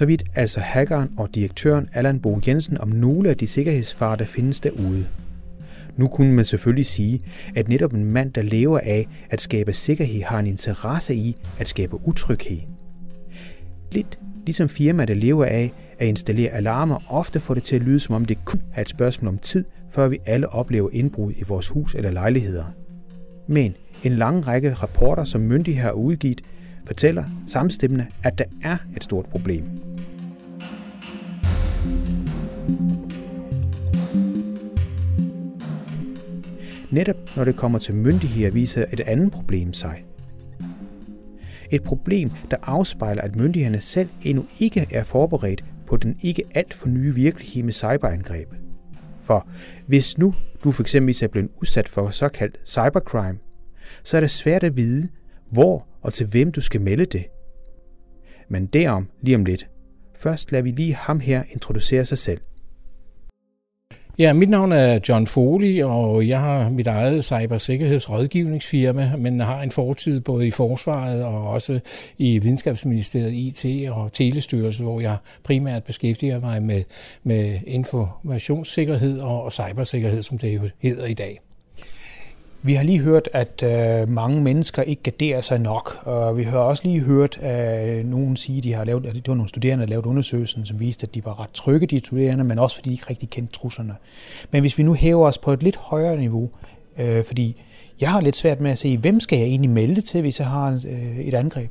[0.00, 4.24] Så vidt altså hackeren og direktøren Allan Bo Jensen om nogle af de sikkerhedsfarer, der
[4.24, 5.06] findes derude.
[5.96, 7.20] Nu kunne man selvfølgelig sige,
[7.56, 11.68] at netop en mand, der lever af at skabe sikkerhed, har en interesse i at
[11.68, 12.58] skabe utryghed.
[13.92, 18.00] Lidt ligesom firmaer, der lever af at installere alarmer, ofte får det til at lyde,
[18.00, 21.42] som om det kun er et spørgsmål om tid, før vi alle oplever indbrud i
[21.48, 22.64] vores hus eller lejligheder.
[23.46, 26.40] Men en lang række rapporter, som myndigheder har udgivet,
[26.86, 29.64] fortæller samstemmende, at der er et stort problem.
[36.90, 40.04] Netop når det kommer til myndigheder, viser et andet problem sig.
[41.70, 46.74] Et problem, der afspejler, at myndighederne selv endnu ikke er forberedt på den ikke alt
[46.74, 48.48] for nye virkelighed med cyberangreb.
[49.22, 49.48] For
[49.86, 53.38] hvis nu du for eksempel er blevet udsat for såkaldt cybercrime,
[54.02, 55.08] så er det svært at vide,
[55.50, 57.24] hvor og til hvem du skal melde det.
[58.48, 59.68] Men derom lige om lidt.
[60.16, 62.40] Først lader vi lige ham her introducere sig selv.
[64.20, 69.70] Ja, mit navn er John Foley, og jeg har mit eget cybersikkerhedsrådgivningsfirma, men har en
[69.70, 71.80] fortid både i Forsvaret og også
[72.18, 76.82] i Videnskabsministeriet IT og Telestyrelsen, hvor jeg primært beskæftiger mig med,
[77.22, 81.40] med informationssikkerhed og cybersikkerhed, som det jo hedder i dag.
[82.62, 86.58] Vi har lige hørt, at øh, mange mennesker ikke garderer sig nok, og vi har
[86.58, 89.84] også lige hørt at nogen sige, at de har lavet, at det var nogle studerende,
[89.84, 92.88] der lavede undersøgelsen, som viste, at de var ret trygge, de studerende, men også fordi
[92.88, 93.94] de ikke rigtig kendte truslerne.
[94.50, 96.50] Men hvis vi nu hæver os på et lidt højere niveau,
[96.98, 97.62] øh, fordi
[98.00, 100.48] jeg har lidt svært med at se, hvem skal jeg egentlig melde til, hvis jeg
[100.48, 101.70] har øh, et angreb?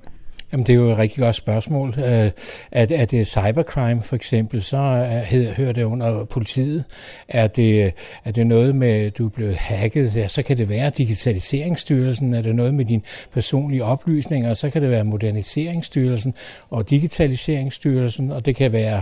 [0.51, 1.93] Jamen, det er jo et rigtig godt spørgsmål.
[1.97, 2.31] Er,
[2.71, 6.85] er det cybercrime for eksempel, så øh, er, hører det under politiet.
[7.27, 7.91] Er det, øh,
[8.25, 12.33] er det noget med, at du er blevet hacket, ja, så kan det være Digitaliseringsstyrelsen.
[12.33, 13.01] Er det noget med dine
[13.33, 16.33] personlige oplysninger, så kan det være Moderniseringsstyrelsen
[16.69, 19.01] og Digitaliseringsstyrelsen, og det kan være,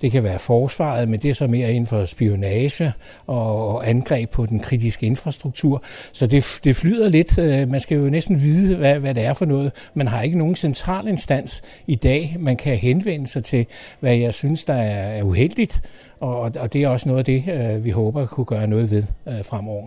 [0.00, 2.92] det kan være forsvaret, men det er så mere inden for spionage
[3.26, 5.82] og, og angreb på den kritiske infrastruktur.
[6.12, 7.38] Så det, det flyder lidt.
[7.38, 9.72] Øh, man skal jo næsten vide, hvad, hvad det er for noget.
[9.94, 13.66] Man har ikke nogen central central instans i dag, man kan henvende sig til,
[14.00, 15.82] hvad jeg synes, der er uheldigt,
[16.20, 18.90] og, og det er også noget af det, øh, vi håber at kunne gøre noget
[18.90, 19.86] ved øh, fremover.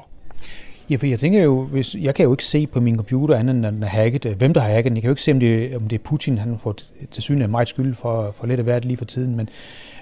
[0.90, 3.56] Ja, for jeg tænker jo, hvis, jeg kan jo ikke se på min computer andet
[3.56, 5.40] end den er hacket, øh, hvem der har hacket Jeg kan jo ikke se, om
[5.40, 6.76] det, om det er Putin, han får
[7.12, 9.50] til syne meget skyld for, for lidt af hvert lige for tiden, men,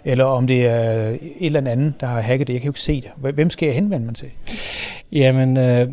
[0.06, 2.54] eller om det er et eller andet, der har hacket det.
[2.54, 3.34] Jeg kan jo ikke se det.
[3.34, 4.30] Hvem skal jeg henvende mig til?
[5.12, 5.88] Jamen, øh,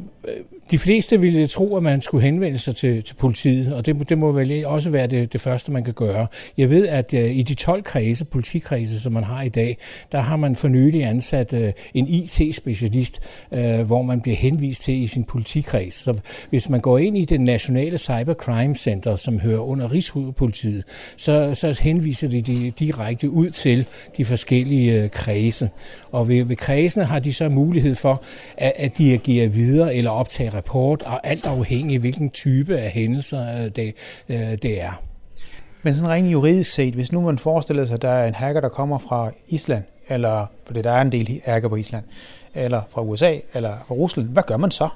[0.71, 4.19] de fleste ville tro, at man skulle henvende sig til, til politiet, og det, det
[4.19, 6.27] må vel også være det, det første, man kan gøre.
[6.59, 9.79] Jeg ved, at øh, i de 12 kredse, politikredse, som man har i dag,
[10.13, 14.83] der har man for nylig ansat øh, en IT-specialist, uh, øh, hvor man bliver henvist
[14.83, 15.95] til i sin politikreds.
[15.95, 20.85] Så hvis man går ind i det nationale cybercrime center, som hører under Rigshovedpolitiet,
[21.17, 25.71] så, så henviser de, de direkte ud til de forskellige kredse.
[26.13, 28.23] Og ved, ved kredsene har de så mulighed for
[28.57, 32.91] at, at de agerer videre eller optager rapport, og alt afhængig af hvilken type af
[32.91, 33.95] hændelser øh, det,
[34.29, 35.03] øh, det er.
[35.83, 38.61] Men sådan rent juridisk set, hvis nu man forestiller sig, at der er en hacker,
[38.61, 42.05] der kommer fra Island, eller fordi der er en del hacker på Island,
[42.55, 44.89] eller fra USA, eller fra Rusland, hvad gør man så?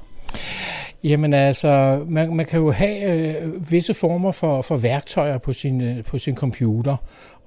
[1.05, 5.81] Jamen altså, man, man kan jo have øh, visse former for, for værktøjer på sin,
[5.81, 6.97] øh, på sin computer,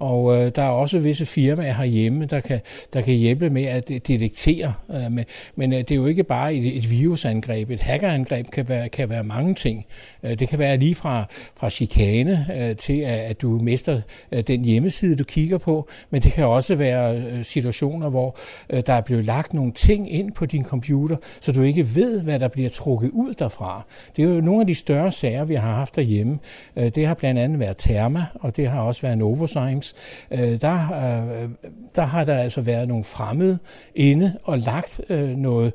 [0.02, 2.60] og øh, der er også visse firmaer herhjemme, der kan,
[2.92, 4.74] der kan hjælpe med at øh, detektere.
[4.90, 7.70] Øh, men men øh, det er jo ikke bare et, et virusangreb.
[7.70, 9.86] Et hackerangreb kan være, kan være mange ting.
[10.22, 11.24] Øh, det kan være lige fra,
[11.56, 14.00] fra chikane øh, til, at, at du mister
[14.32, 18.36] øh, den hjemmeside, du kigger på, men det kan også være øh, situationer, hvor
[18.70, 22.22] øh, der er blevet lagt nogle ting ind på din computer, så du ikke ved,
[22.22, 23.82] hvad der bliver trukket ud derfra.
[24.16, 26.38] Det er jo nogle af de større sager, vi har haft derhjemme.
[26.76, 29.94] Øh, det har blandt andet været Therma, og det har også været Novozymes,
[30.30, 31.48] øh, der, øh,
[31.94, 33.58] der har der altså været nogle fremmede
[33.94, 35.00] inde og lagt
[35.36, 35.72] noget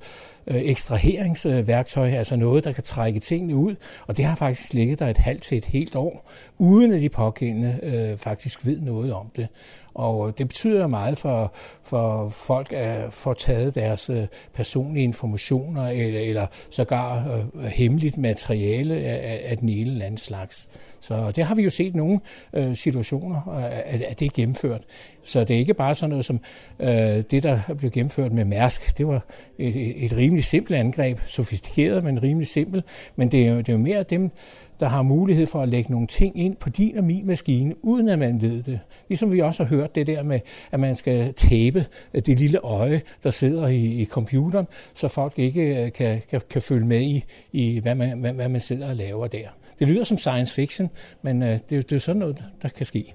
[0.48, 3.76] ekstraheringsværktøj, altså noget, der kan trække tingene ud,
[4.08, 7.10] og det har faktisk ligget der et halvt til et helt år, uden at de
[7.10, 9.48] pågældende øh, faktisk ved noget om det.
[9.98, 16.20] Og det betyder meget for, for folk at få taget deres øh, personlige informationer eller,
[16.20, 20.70] eller sågar øh, hemmeligt materiale af, af den ene eller anden slags.
[21.00, 22.20] Så det har vi jo set nogle
[22.54, 24.82] øh, situationer, øh, at, at det er gennemført.
[25.24, 26.40] Så det er ikke bare sådan noget som
[26.80, 26.90] øh,
[27.32, 28.98] det, der blev gennemført med Mærsk.
[28.98, 29.26] Det var
[29.58, 32.86] et, et, et rimelig simpelt angreb, sofistikeret, men rimelig simpelt.
[33.16, 34.32] Men det er jo, det er jo mere dem,
[34.80, 38.10] der har mulighed for at lægge nogle ting ind på din og min maskine, uden
[38.10, 38.80] at man ved det.
[39.10, 40.40] Ligesom vi også har hørt det der med,
[40.72, 45.40] at man skal tabe øh, det lille øje, der sidder i, i computeren, så folk
[45.40, 48.90] ikke øh, kan, kan, kan følge med i, i hvad, man, hvad, hvad man sidder
[48.90, 49.48] og laver der.
[49.80, 50.90] Det lyder som science fiction,
[51.22, 53.14] men øh, det, det er sådan noget, der kan ske.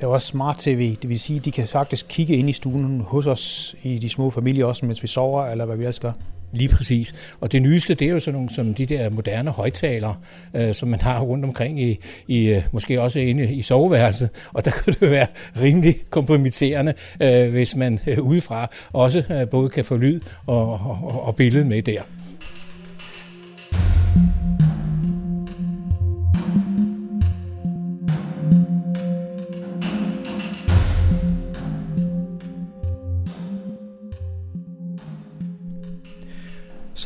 [0.00, 2.52] Der er også smart tv, det vil sige, at de kan faktisk kigge ind i
[2.52, 6.00] stuen hos os i de små familier, også mens vi sover, eller hvad vi ellers
[6.00, 6.12] gør.
[6.52, 7.14] Lige præcis.
[7.40, 10.16] Og det nyeste, det er jo sådan nogle som de der moderne højtalere,
[10.54, 14.30] øh, som man har rundt omkring i, i øh, måske også inde i soveværelset.
[14.52, 15.26] Og der kan det være
[15.60, 21.26] rimelig kompromitterende, øh, hvis man øh, udefra også øh, både kan få lyd og, og,
[21.26, 22.02] og billede med der.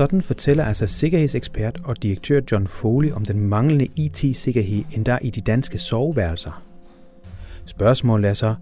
[0.00, 5.40] Sådan fortæller altså sikkerhedsekspert og direktør John Foley om den manglende IT-sikkerhed endda i de
[5.40, 6.62] danske soveværelser.
[7.66, 8.54] Spørgsmålet er så,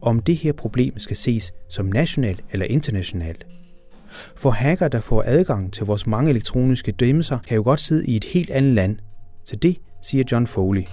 [0.00, 3.46] om det her problem skal ses som nationalt eller internationalt.
[4.36, 8.16] For hacker, der får adgang til vores mange elektroniske dømmelser, kan jo godt sidde i
[8.16, 8.96] et helt andet land.
[9.44, 10.84] Så det siger John Foley.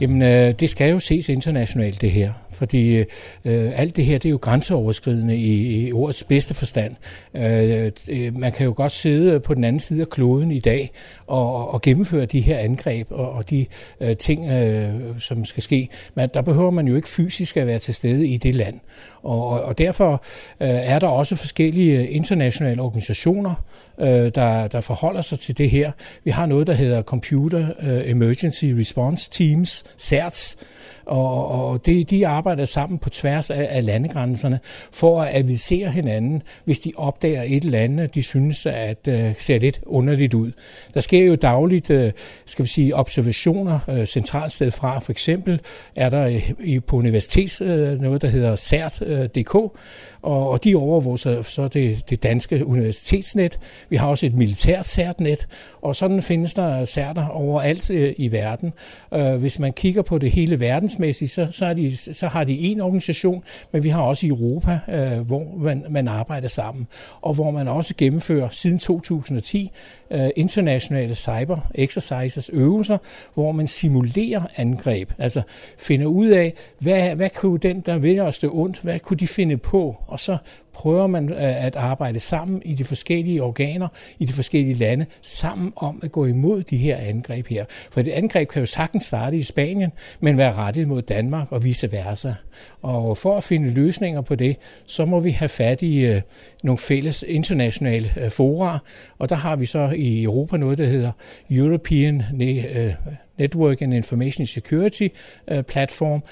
[0.00, 2.32] Jamen, øh, det skal jo ses internationalt, det her.
[2.56, 2.96] Fordi
[3.44, 6.96] øh, alt det her, det er jo grænseoverskridende i, i ordets bedste forstand.
[7.34, 10.90] Øh, øh, man kan jo godt sidde på den anden side af kloden i dag
[11.26, 13.66] og, og gennemføre de her angreb og, og de
[14.00, 15.88] øh, ting, øh, som skal ske.
[16.14, 18.80] Men der behøver man jo ikke fysisk at være til stede i det land.
[19.22, 20.12] Og, og, og derfor
[20.60, 23.54] øh, er der også forskellige internationale organisationer,
[24.00, 25.92] øh, der, der forholder sig til det her.
[26.24, 30.56] Vi har noget, der hedder Computer øh, Emergency Response Teams, CERTS,
[31.06, 34.60] og, og de, de arbejder sammen på tværs af, af landegrænserne
[34.92, 39.58] for at avisere hinanden, hvis de opdager et eller andet, de synes, at øh, ser
[39.58, 40.52] lidt underligt ud.
[40.94, 42.12] Der sker jo dagligt, øh,
[42.46, 44.98] skal vi sige, observationer øh, centralt sted fra.
[44.98, 45.60] For eksempel
[45.96, 49.70] er der i, på universitets øh, noget, der hedder CERT.dk, øh,
[50.22, 53.58] og, og de overvåger så, så det, det danske universitetsnet.
[53.88, 55.48] Vi har også et militært CERT-net,
[55.82, 58.72] og sådan findes der CERT'er overalt øh, i verden.
[59.14, 62.58] Øh, hvis man kigger på det hele verdensmæssigt, så, så, er de, så har de
[62.58, 66.86] en organisation, men vi har også i Europa, øh, hvor man, man arbejder sammen,
[67.20, 69.70] og hvor man også gennemfører siden 2010
[70.10, 72.98] Øh, internationale cyber exercises, øvelser,
[73.34, 75.42] hvor man simulerer angreb, altså
[75.78, 79.26] finder ud af, hvad, hvad kunne den, der vil os det ondt, hvad kunne de
[79.26, 80.36] finde på, og så
[80.76, 85.72] prøver man øh, at arbejde sammen i de forskellige organer, i de forskellige lande, sammen
[85.76, 87.64] om at gå imod de her angreb her.
[87.90, 91.64] For et angreb kan jo sagtens starte i Spanien, men være rettet mod Danmark og
[91.64, 92.34] vice versa.
[92.82, 94.56] Og for at finde løsninger på det,
[94.86, 96.22] så må vi have fat i øh,
[96.62, 98.78] nogle fælles internationale øh, fora,
[99.18, 101.12] og der har vi så i Europa noget, der hedder
[101.50, 102.94] European øh,
[103.38, 105.08] Network and Information Security
[105.48, 106.22] øh, Platform,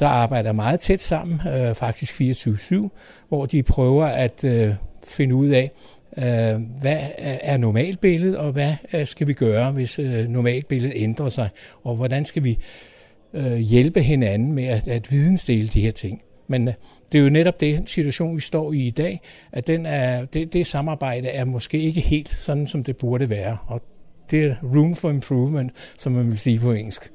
[0.00, 2.88] der arbejder meget tæt sammen, øh, faktisk 24-7,
[3.28, 4.74] hvor de prøver at øh,
[5.06, 5.70] finde ud af,
[6.18, 11.48] øh, hvad er normalbilledet, og hvad øh, skal vi gøre, hvis øh, normalbilledet ændrer sig,
[11.84, 12.58] og hvordan skal vi
[13.34, 16.22] øh, hjælpe hinanden med at, at vidensdele de her ting.
[16.48, 16.74] Men øh,
[17.12, 19.20] det er jo netop den situation, vi står i i dag,
[19.52, 23.58] at den er, det, det samarbejde er måske ikke helt sådan, som det burde være.
[23.66, 23.80] Og
[24.30, 27.10] det er room for improvement, som man vil sige på engelsk.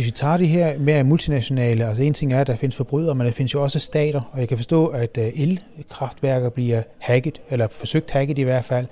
[0.00, 3.14] Hvis vi tager det her mere multinationale, altså en ting er, at der findes forbrydere,
[3.14, 7.40] men der findes jo også stater, og jeg kan forstå, at øh, elkraftværker bliver hacket,
[7.50, 8.86] eller forsøgt hacket i hvert fald.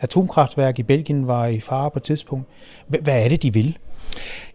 [0.00, 2.46] Atomkraftværk i Belgien var i fare på et tidspunkt.
[2.88, 3.78] Hvad er det, de vil?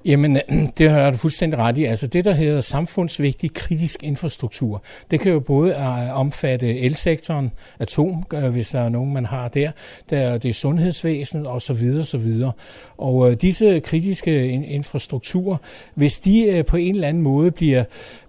[0.06, 0.42] Jamen, øh,
[0.78, 1.84] det har du fuldstændig ret i.
[1.84, 8.24] Altså det, der hedder samfundsvigtig kritisk infrastruktur, det kan jo både øh, omfatte elsektoren, atom,
[8.34, 9.72] øh, hvis der er nogen, man har der,
[10.10, 12.52] der det er sundhedsvæsenet og så videre, så videre.
[12.98, 15.58] Og disse kritiske infrastrukturer,
[15.96, 17.84] hvis de på en eller anden måde bliver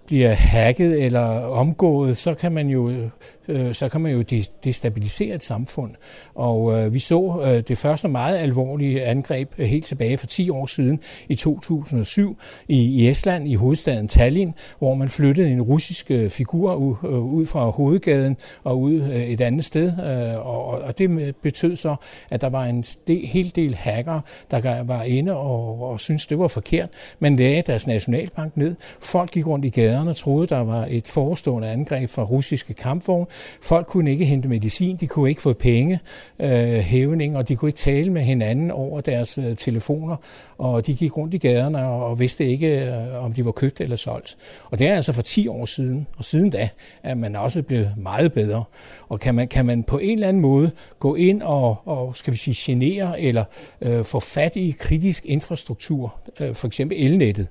[0.05, 3.09] bliver hacket eller omgået, så kan man jo
[3.47, 4.23] øh, så kan man jo
[4.63, 5.91] destabilisere et samfund.
[6.35, 10.49] Og øh, vi så øh, det første meget alvorlige angreb øh, helt tilbage for 10
[10.49, 12.37] år siden i 2007
[12.67, 17.19] i, i Estland, i hovedstaden Tallinn, hvor man flyttede en russisk øh, figur ud, øh,
[17.19, 19.87] ud fra hovedgaden og ud øh, et andet sted.
[19.87, 21.95] Øh, og, og det betød så,
[22.29, 24.21] at der var en del, hel del hacker,
[24.51, 26.89] der var inde og, og syntes, det var forkert,
[27.19, 28.75] men lagde deres nationalbank ned.
[28.99, 33.25] Folk gik rundt i gaderne og troede, der var et forestående angreb fra russiske kampvogne.
[33.61, 35.99] Folk kunne ikke hente medicin, de kunne ikke få penge,
[36.39, 40.15] øh, hævning, og de kunne ikke tale med hinanden over deres øh, telefoner,
[40.57, 43.81] og de gik rundt i gaderne og, og vidste ikke, øh, om de var købt
[43.81, 44.37] eller solgt.
[44.65, 46.69] Og det er altså for 10 år siden, og siden da
[47.03, 48.63] er man også blevet meget bedre.
[49.09, 52.33] Og kan man, kan man på en eller anden måde gå ind og, og skal
[52.33, 53.43] vi sige, genere eller
[53.81, 57.47] øh, få fat i kritisk infrastruktur, øh, for eksempel elnettet,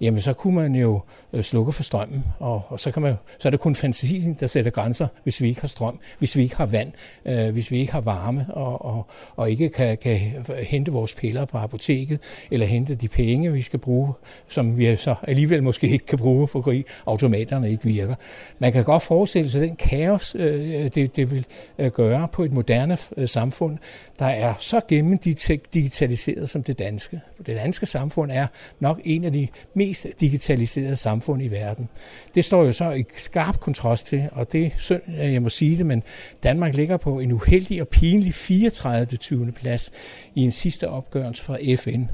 [0.00, 1.00] jamen så kunne man jo
[1.32, 4.46] øh, slukke for strømmen, og, og så, kan man, så er det kun fantasien, der
[4.46, 6.92] sætter grænser, hvis vi ikke har strøm, hvis vi ikke har vand,
[7.24, 9.06] øh, hvis vi ikke har varme, og, og,
[9.36, 10.20] og ikke kan, kan
[10.62, 12.20] hente vores piller på apoteket,
[12.50, 14.12] eller hente de penge, vi skal bruge,
[14.48, 18.14] som vi så alligevel måske ikke kan bruge, fordi automaterne ikke virker.
[18.58, 21.46] Man kan godt forestille sig den kaos, øh, det, det vil
[21.78, 23.78] øh, gøre på et moderne øh, samfund,
[24.18, 27.20] der er så gennemdigitaliseret som det danske.
[27.46, 28.46] Det danske samfund er
[28.80, 31.88] nok en af de mest digitaliserede samfund i verden.
[32.34, 35.48] Det står jo så i skarp kontrast til, og det er synd, Øh, jeg må
[35.48, 36.02] sige det, men
[36.42, 39.06] Danmark ligger på en uheldig og pinlig 34.
[39.06, 39.52] 20.
[39.52, 39.92] plads
[40.34, 42.04] i en sidste opgørelse fra FN,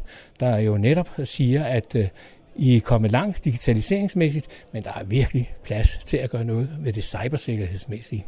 [0.41, 2.07] der jo netop siger, at øh,
[2.57, 6.93] I er kommet langt digitaliseringsmæssigt, men der er virkelig plads til at gøre noget med
[6.93, 8.25] det cybersikkerhedsmæssige.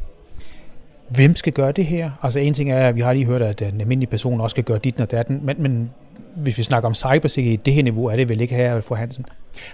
[1.09, 2.11] Hvem skal gøre det her?
[2.23, 4.63] Altså en ting er, at vi har lige hørt, at en almindelig person også skal
[4.63, 5.91] gøre dit og datten, men, men
[6.35, 9.25] hvis vi snakker om cybersikkerhed, det her niveau er det vel ikke her, for Hansen?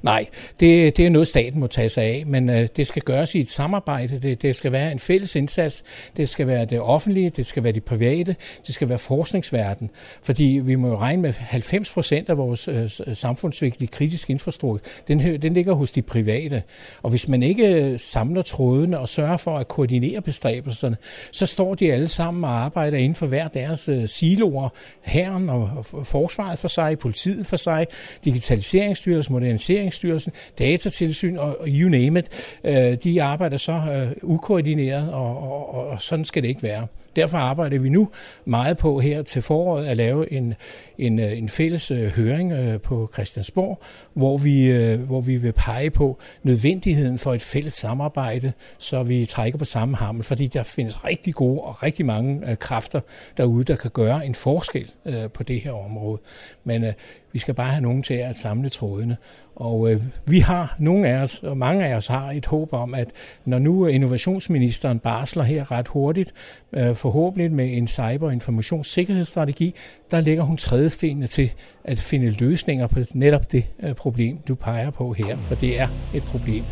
[0.01, 0.25] Nej,
[0.59, 3.39] det, det er noget, staten må tage sig af, men øh, det skal gøres i
[3.39, 4.19] et samarbejde.
[4.19, 5.83] Det, det skal være en fælles indsats.
[6.17, 8.35] Det skal være det offentlige, det skal være det private,
[8.67, 9.89] det skal være forskningsverden.
[10.23, 15.41] Fordi vi må jo regne med 90 procent af vores øh, samfundsvigtige kritiske infrastruktur, den,
[15.41, 16.63] den ligger hos de private.
[17.03, 20.97] Og hvis man ikke øh, samler trådene og sørger for at koordinere bestræbelserne,
[21.31, 24.69] så står de alle sammen og arbejder inden for hver deres øh, siloer.
[25.01, 27.87] Herren og, og forsvaret for sig, politiet for sig,
[28.25, 32.29] digitaliseringsstyrelsen, moderniseringsstyrelsen, Datatilsyn og, you name it,
[32.63, 36.87] øh, de arbejder så øh, ukoordineret, og, og, og sådan skal det ikke være.
[37.15, 38.09] Derfor arbejder vi nu
[38.45, 40.53] meget på her til foråret at lave en,
[40.97, 43.81] en, øh, en fælles øh, høring øh, på Christiansborg,
[44.13, 49.59] hvor vi, hvor vi vil pege på nødvendigheden for et fælles samarbejde, så vi trækker
[49.59, 52.99] på samme hammel, fordi der findes rigtig gode og rigtig mange kræfter
[53.37, 54.91] derude, der kan gøre en forskel
[55.33, 56.21] på det her område.
[56.63, 56.85] Men
[57.31, 59.17] vi skal bare have nogen til at samle trådene.
[59.55, 62.93] Og øh, vi har, nogle af os, og mange af os har et håb om,
[62.93, 63.07] at
[63.45, 66.33] når nu øh, innovationsministeren barsler her ret hurtigt,
[66.73, 69.75] øh, forhåbentlig med en cyber- og informationssikkerhedsstrategi,
[70.11, 71.51] der lægger hun trædestenene til
[71.83, 75.87] at finde løsninger på netop det øh, problem, du peger på her, for det er
[76.13, 76.63] et problem.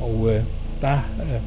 [0.00, 0.44] Og øh,
[0.80, 1.40] der øh,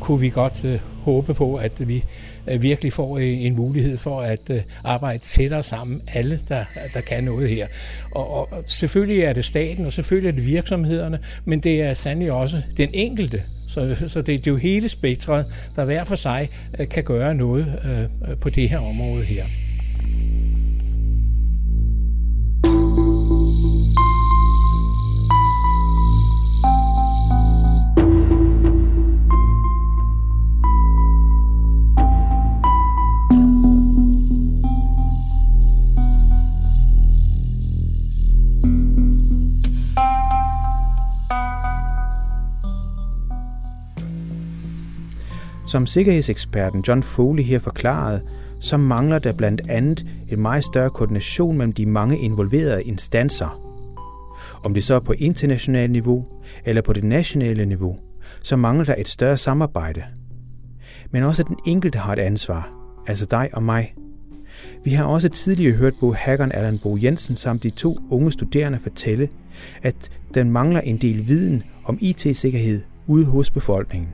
[0.00, 2.04] kunne vi godt øh, håbe på, at vi
[2.46, 7.00] øh, virkelig får øh, en mulighed for at øh, arbejde tættere sammen, alle der, der
[7.00, 7.66] kan noget her.
[8.14, 12.32] Og, og, selvfølgelig er det staten, og selvfølgelig er det virksomhederne, men det er sandelig
[12.32, 15.46] også den enkelte, Så, så det, det er jo hele spektret,
[15.76, 16.50] der hver for sig
[16.90, 19.63] kan gøre noget øh, på det her område her.
[45.74, 48.20] Som sikkerhedseksperten John Foley her forklarede,
[48.60, 53.60] så mangler der blandt andet en meget større koordination mellem de mange involverede instanser.
[54.64, 56.26] Om det så er på internationalt niveau
[56.64, 57.96] eller på det nationale niveau,
[58.42, 60.02] så mangler der et større samarbejde.
[61.10, 62.70] Men også den enkelte har et ansvar,
[63.06, 63.94] altså dig og mig.
[64.84, 68.78] Vi har også tidligere hørt Bo hackeren Allan Bo Jensen samt de to unge studerende
[68.78, 69.28] fortælle,
[69.82, 74.08] at den mangler en del viden om IT-sikkerhed ude hos befolkningen.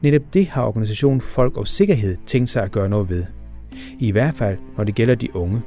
[0.00, 3.24] Netop det har organisationen Folk og Sikkerhed tænkt sig at gøre noget ved.
[3.98, 5.62] I hvert fald, når det gælder de unge.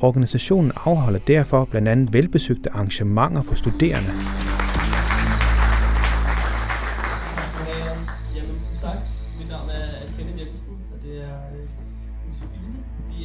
[0.00, 4.10] Organisationen afholder derfor blandt andet velbesøgte arrangementer for studerende.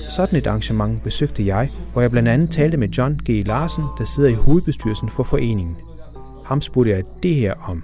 [0.10, 3.30] Sådan et arrangement besøgte jeg, hvor jeg blandt andet talte med John G.
[3.46, 5.78] Larsen, der sidder i hovedbestyrelsen for foreningen.
[6.46, 7.84] Ham spurgte jeg det her om.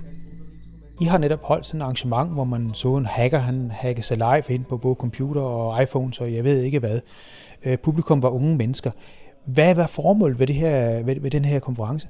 [1.00, 4.18] I har netop holdt sådan et arrangement, hvor man så en hacker, han hackede sig
[4.18, 7.00] live ind på både computer og iPhones, og jeg ved ikke hvad.
[7.66, 8.92] Øh, publikum var unge mennesker.
[9.46, 12.08] Hvad var formålet ved, det her, ved, ved den her konference?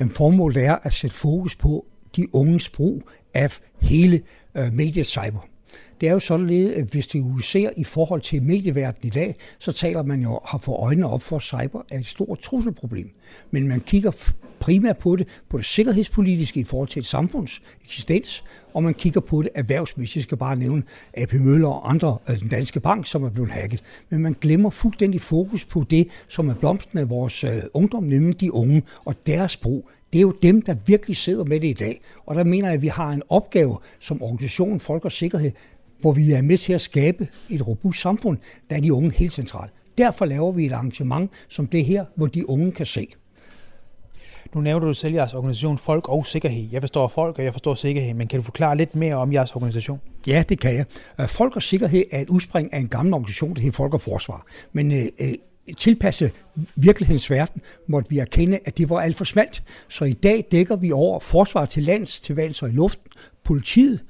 [0.00, 1.84] Jamen, formålet er at sætte fokus på
[2.16, 3.02] de unges brug
[3.34, 4.20] af hele
[4.54, 5.46] øh, mediet cyber.
[6.00, 9.72] Det er jo således, at hvis du ser i forhold til medieverdenen i dag, så
[9.72, 13.10] taler man jo har for øjnene op for, at cyber er et stort trusselproblem.
[13.50, 14.10] Men man kigger
[14.64, 18.44] primært på det, på det sikkerhedspolitiske i forhold til et samfunds eksistens,
[18.74, 20.16] og man kigger på det erhvervsmæssigt.
[20.16, 20.82] Jeg skal bare nævne
[21.14, 23.82] AP Møller og andre, altså den danske bank, som er blevet hacket.
[24.10, 28.40] Men man glemmer fuldstændig fokus på det, som er blomsten af vores øh, ungdom, nemlig
[28.40, 31.72] de unge og deres brug det er jo dem, der virkelig sidder med det i
[31.72, 32.00] dag.
[32.26, 35.50] Og der mener jeg, at vi har en opgave som organisation Folk og Sikkerhed
[36.04, 38.38] hvor vi er med til at skabe et robust samfund,
[38.70, 39.72] der er de unge helt centralt.
[39.98, 43.08] Derfor laver vi et arrangement som det her, hvor de unge kan se.
[44.54, 46.68] Nu nævner du selv jeres organisation Folk og Sikkerhed.
[46.72, 49.56] Jeg forstår folk, og jeg forstår sikkerhed, men kan du forklare lidt mere om jeres
[49.56, 50.00] organisation?
[50.26, 50.84] Ja, det kan jeg.
[51.20, 54.00] Øh, folk og Sikkerhed er et udspring af en gammel organisation, der hedder Folk og
[54.00, 54.46] Forsvar.
[54.72, 55.34] Men øh, øh
[55.78, 56.30] tilpasse
[56.76, 59.62] virkelighedens verden, måtte vi erkende, at det var alt for smalt.
[59.88, 63.10] Så i dag dækker vi over forsvar til lands, til vands og i luften,
[63.44, 64.04] politiet,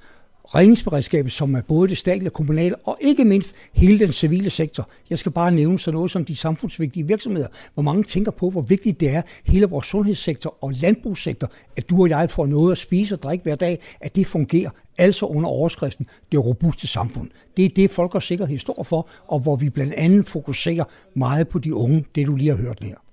[0.45, 4.89] redningsberedskabet, som er både det statlige og kommunale, og ikke mindst hele den civile sektor.
[5.11, 8.61] Jeg skal bare nævne sådan noget som de samfundsvigtige virksomheder, hvor mange tænker på, hvor
[8.61, 12.79] vigtigt det er, hele vores sundhedssektor og landbrugssektor, at du og jeg får noget at
[12.79, 17.31] spise og drikke hver dag, at det fungerer, altså under overskriften det robuste samfund.
[17.57, 20.85] Det er det, folk og sikkerhed står for, og hvor vi blandt andet fokuserer
[21.15, 23.04] meget på de unge, det du lige har hørt her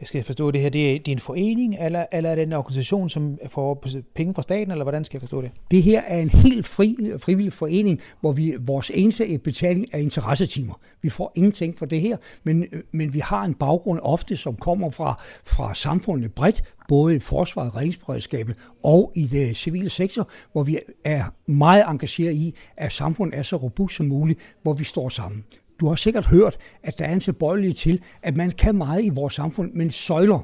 [0.00, 2.42] jeg skal forstå det her, det er, det er en forening, eller, eller er det
[2.42, 3.84] en organisation, som får
[4.14, 5.50] penge fra staten, eller hvordan skal jeg forstå det?
[5.70, 10.80] Det her er en helt fri, frivillig forening, hvor vi, vores eneste betaling er interessetimer.
[11.02, 14.90] Vi får ingenting for det her, men, men vi har en baggrund ofte, som kommer
[14.90, 20.78] fra, fra samfundet bredt, både i forsvaret, redningsberedskabet og i det civile sektor, hvor vi
[21.04, 25.44] er meget engageret i, at samfundet er så robust som muligt, hvor vi står sammen.
[25.80, 29.08] Du har sikkert hørt, at der er en tilbøjelighed til, at man kan meget i
[29.08, 30.40] vores samfund, men søjler.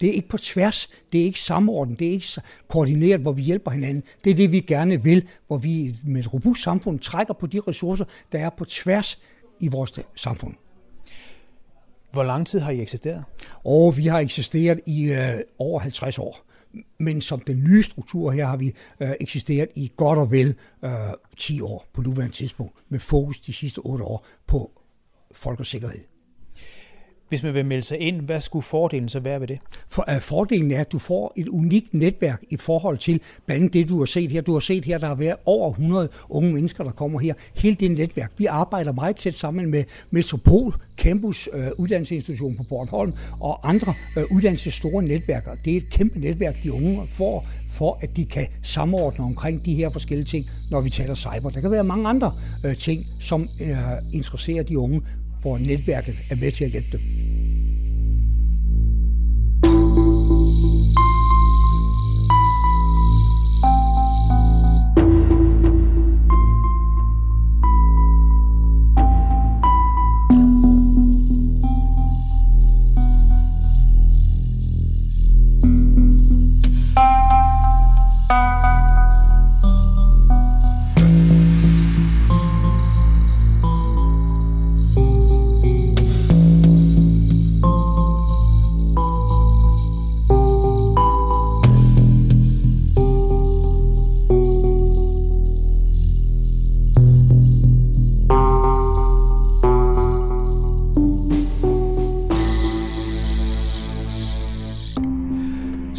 [0.00, 2.26] Det er ikke på tværs, det er ikke samordnet, det er ikke
[2.68, 4.02] koordineret, hvor vi hjælper hinanden.
[4.24, 7.60] Det er det, vi gerne vil, hvor vi med et robust samfund trækker på de
[7.60, 9.18] ressourcer, der er på tværs
[9.60, 10.54] i vores samfund.
[12.12, 13.24] Hvor lang tid har I eksisteret?
[13.64, 16.51] Og vi har eksisteret i øh, over 50 år.
[16.98, 20.54] Men som den nye struktur her har vi øh, eksisteret i godt og vel
[20.84, 20.90] øh,
[21.36, 24.70] 10 år på nuværende tidspunkt, med fokus de sidste 8 år på
[25.32, 26.11] folk og sikkerhed.
[27.32, 29.58] Hvis man vil melde sig ind, hvad skulle fordelen så være ved det?
[29.88, 33.74] For, uh, fordelen er, at du får et unikt netværk i forhold til blandt andet
[33.74, 34.40] det, du har set her.
[34.40, 37.34] Du har set her, der har været over 100 unge mennesker, der kommer her.
[37.54, 38.32] Hele det netværk.
[38.38, 44.24] Vi arbejder meget tæt sammen med Metropol, Campus uh, Uddannelsesinstitution på Bornholm og andre øh,
[44.30, 45.50] uh, uddannelsesstore netværker.
[45.64, 49.74] Det er et kæmpe netværk, de unge får for at de kan samordne omkring de
[49.74, 51.50] her forskellige ting, når vi taler cyber.
[51.50, 52.32] Der kan være mange andre
[52.64, 53.76] øh, ting, som øh,
[54.12, 55.02] interesserer de unge,
[55.42, 57.00] hvor netværket er med til at hjælpe dem.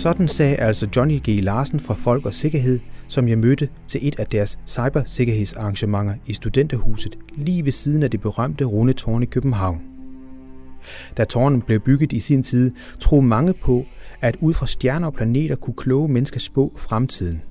[0.04, 1.44] Sådan sagde altså Johnny G.
[1.44, 7.18] Larsen fra Folk og Sikkerhed, som jeg mødte til et af deres cybersikkerhedsarrangementer i Studenterhuset
[7.36, 9.82] lige ved siden af det berømte runde tårn i København.
[11.18, 13.84] Da tårnet blev bygget i sin tid, troede mange på,
[14.22, 17.42] at ud fra stjerner og planeter kunne kloge mennesker spå fremtiden.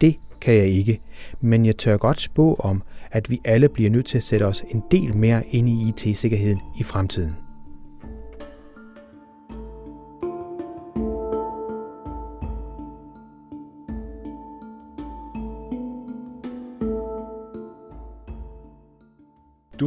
[0.00, 1.00] Det kan jeg ikke,
[1.40, 4.64] men jeg tør godt spå om, at vi alle bliver nødt til at sætte os
[4.70, 7.49] en del mere ind i IT-sikkerheden i fremtiden.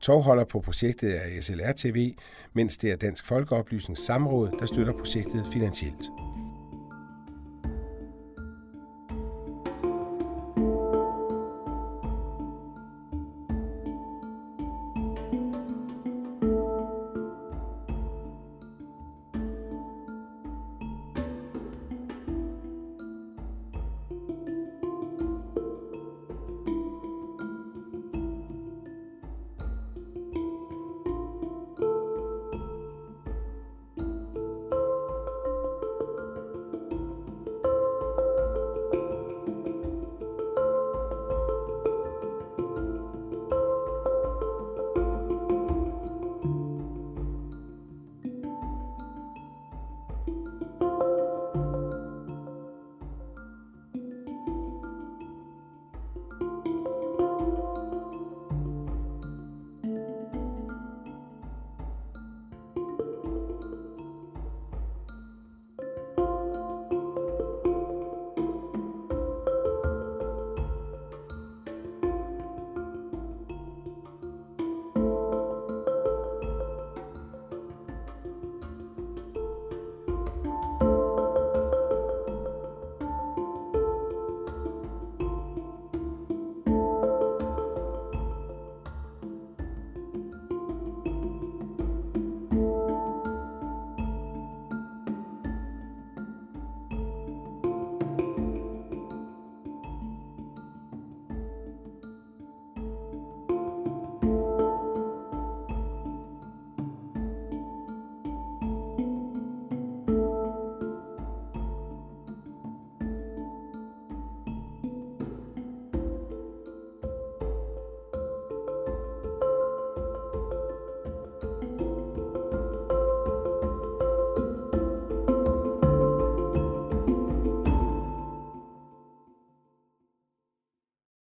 [0.00, 2.14] Tovholder på projektet er SLR TV,
[2.52, 6.27] mens det er Dansk Folkeoplysnings Samråd, der støtter projektet finansielt.